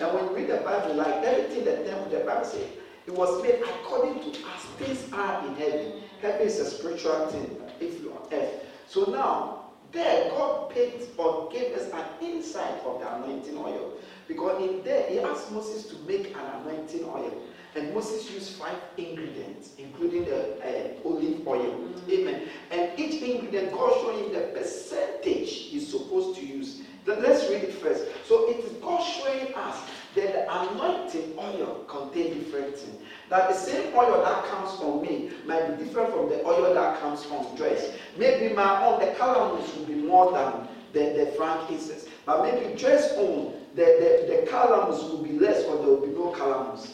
And 0.00 0.14
when 0.14 0.24
you 0.24 0.36
read 0.36 0.48
the 0.48 0.62
Bible, 0.64 0.94
like 0.94 1.24
everything 1.24 1.64
the 1.64 1.76
temple, 1.84 2.10
the 2.10 2.24
Bible 2.24 2.44
says, 2.44 2.66
it 3.06 3.14
was 3.14 3.42
made 3.42 3.60
according 3.62 4.20
to 4.20 4.28
as 4.28 4.62
things 4.78 5.12
are 5.12 5.46
in 5.46 5.54
heaven. 5.56 6.02
Heaven 6.20 6.46
is 6.46 6.58
a 6.58 6.66
spiritual 6.66 7.26
thing, 7.28 7.56
if 7.80 8.00
you 8.00 8.12
on 8.12 8.28
earth. 8.32 8.64
So 8.86 9.04
now, 9.04 9.70
there, 9.92 10.30
God 10.30 10.70
paid 10.70 11.08
or 11.16 11.48
gave 11.50 11.74
us 11.74 11.90
an 11.92 12.04
insight 12.20 12.82
of 12.84 13.00
the 13.00 13.14
anointing 13.14 13.56
oil. 13.56 13.94
Because 14.28 14.62
in 14.62 14.84
there, 14.84 15.08
he 15.08 15.18
asked 15.20 15.50
Moses 15.50 15.86
to 15.86 15.96
make 16.06 16.36
an 16.36 16.60
anointing 16.60 17.04
oil. 17.04 17.32
And 17.74 17.94
Moses 17.94 18.30
used 18.30 18.52
five 18.52 18.76
ingredients, 18.96 19.72
including 19.78 20.24
the 20.24 20.56
uh, 20.58 21.08
olive 21.08 21.46
oil. 21.46 21.72
Mm-hmm. 21.72 22.10
Amen. 22.10 22.42
And 22.70 22.98
each 22.98 23.22
ingredient, 23.22 23.72
God 23.72 23.92
showing 24.00 24.24
him 24.24 24.32
the 24.32 24.40
percentage 24.58 25.50
he's 25.50 25.88
supposed 25.88 26.38
to 26.38 26.46
use. 26.46 26.82
Let's 27.06 27.48
read 27.48 27.64
it 27.64 27.72
first. 27.74 28.04
So 28.26 28.50
it 28.50 28.58
is 28.64 28.72
God 28.82 29.02
showing 29.02 29.54
us 29.54 29.80
that 30.14 30.32
the 30.32 30.60
anointing 30.60 31.38
oil 31.38 31.84
contains 31.88 32.44
different 32.44 32.76
things. 32.76 33.00
That 33.30 33.48
the 33.48 33.54
same 33.54 33.94
oil 33.94 34.22
that 34.22 34.44
comes 34.46 34.78
from 34.78 35.02
me 35.02 35.30
might 35.46 35.78
be 35.78 35.84
different 35.84 36.12
from 36.12 36.28
the 36.28 36.44
oil 36.44 36.74
that 36.74 37.00
comes 37.00 37.24
from 37.24 37.54
dress. 37.56 37.92
Maybe 38.18 38.54
my 38.54 38.84
own, 38.84 39.00
the 39.00 39.06
calamus 39.12 39.74
will 39.76 39.86
be 39.86 39.94
more 39.94 40.32
than 40.32 40.68
the, 40.92 41.18
the 41.18 41.32
frankincense. 41.36 42.06
But 42.26 42.42
maybe 42.42 42.76
dress 42.76 43.12
own, 43.16 43.57
the, 43.74 43.84
the, 43.84 44.26
the 44.28 44.50
calamus 44.50 45.02
will 45.10 45.22
be 45.22 45.38
less 45.38 45.64
or 45.64 45.76
there 45.76 45.86
will 45.86 46.06
be 46.06 46.12
no 46.12 46.32
calamus. 46.32 46.92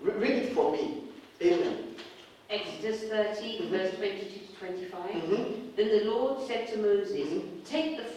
Read 0.00 0.30
it 0.30 0.54
for 0.54 0.72
me. 0.72 1.02
Amen. 1.42 1.94
Exodus 2.48 3.02
30, 3.02 3.10
mm-hmm. 3.10 3.70
verse 3.70 3.94
22 3.96 4.46
to 4.46 4.52
25. 4.58 5.10
Mm-hmm. 5.10 5.66
Then 5.76 5.88
the 5.88 6.04
Lord 6.10 6.46
said 6.46 6.68
to 6.68 6.78
Moses, 6.78 7.28
mm-hmm. 7.28 7.62
Take 7.64 7.96
the 7.96 8.15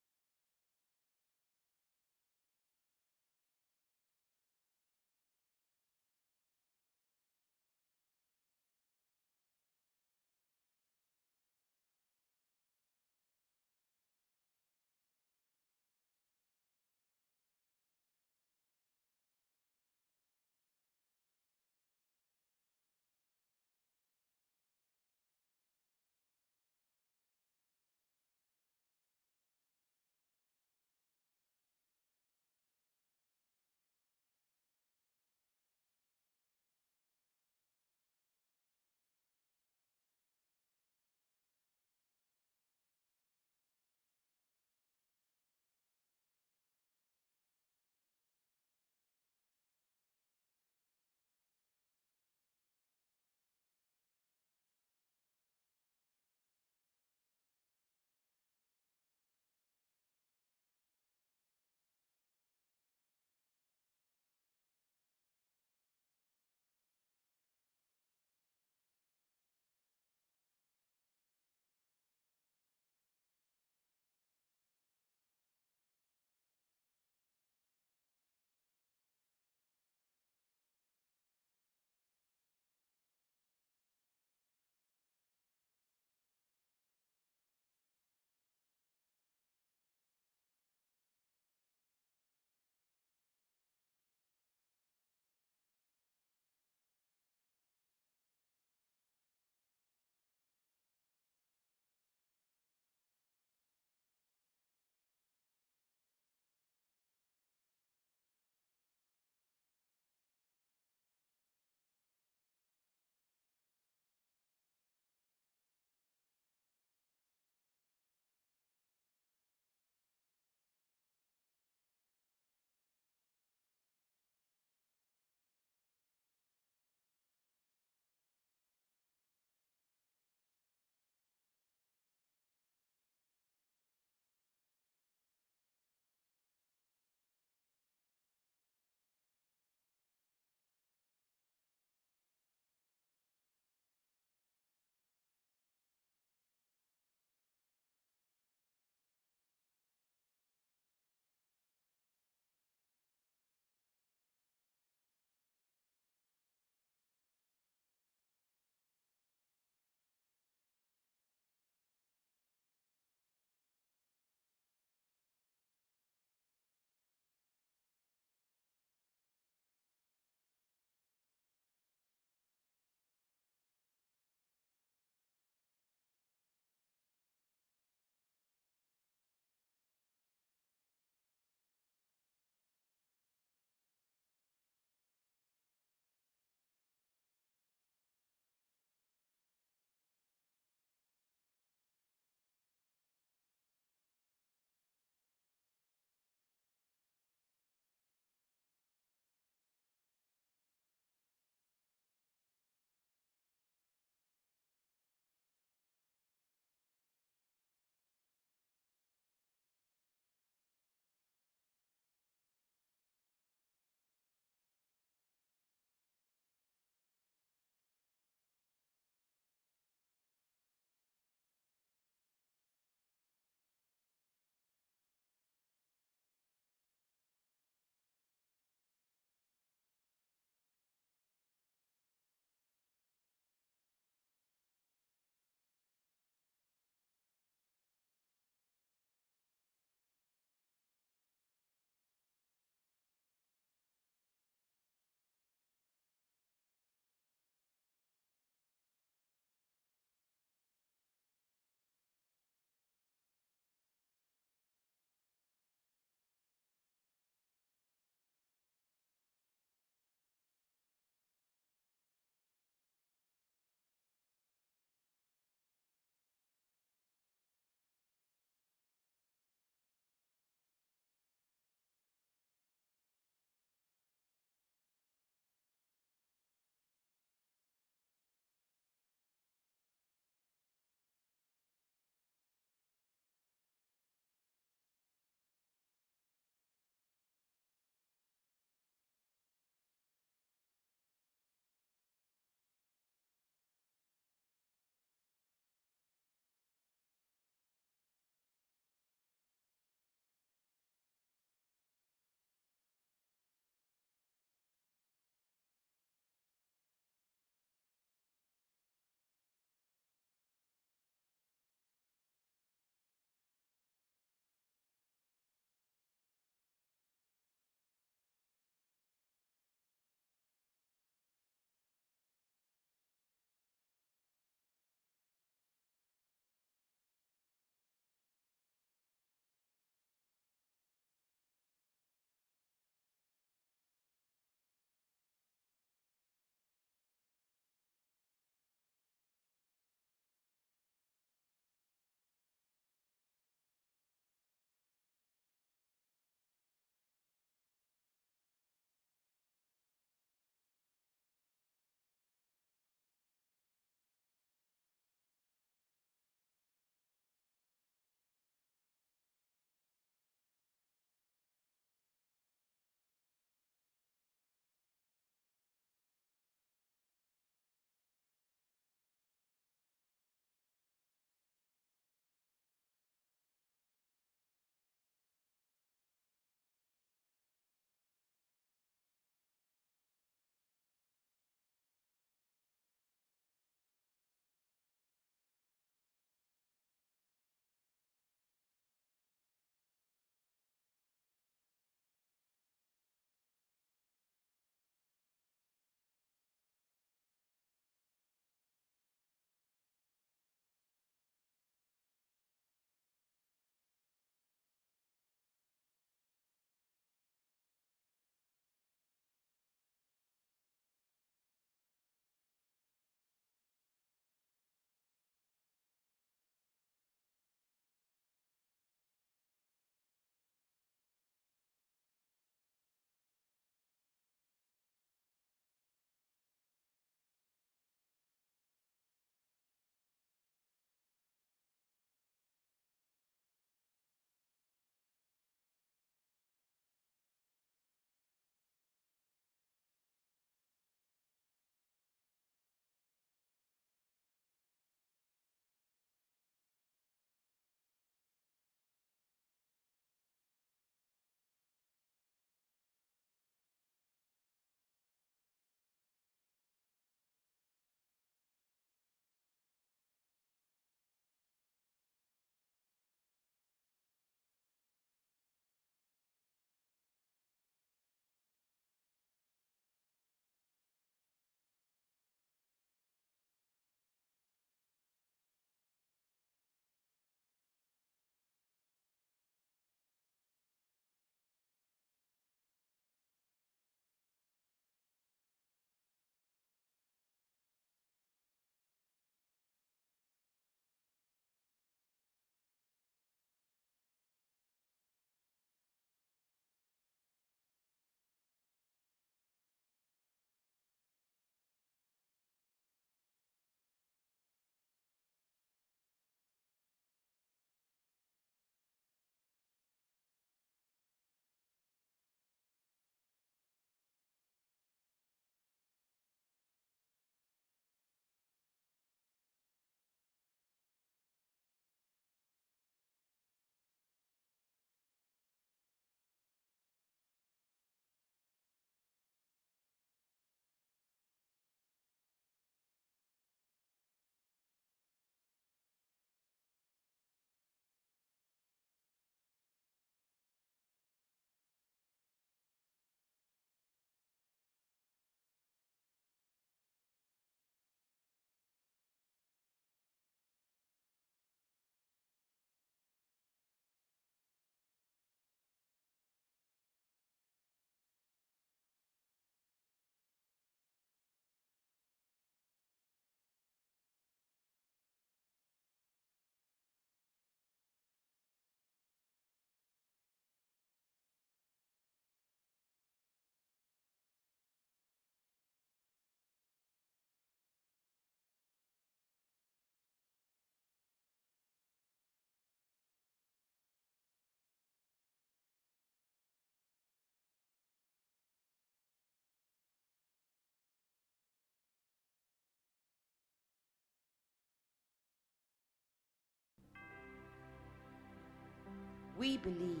We 599.38 599.58
believe 599.58 600.00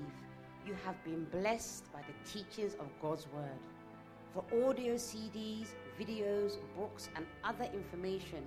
you 0.66 0.74
have 0.84 1.02
been 1.04 1.26
blessed 1.30 1.92
by 1.92 2.00
the 2.00 2.14
teachings 2.30 2.74
of 2.74 2.86
God's 3.02 3.26
Word. 3.34 3.58
For 4.32 4.42
audio 4.66 4.94
CDs, 4.94 5.74
videos, 6.00 6.56
books, 6.76 7.10
and 7.14 7.26
other 7.44 7.68
information, 7.72 8.42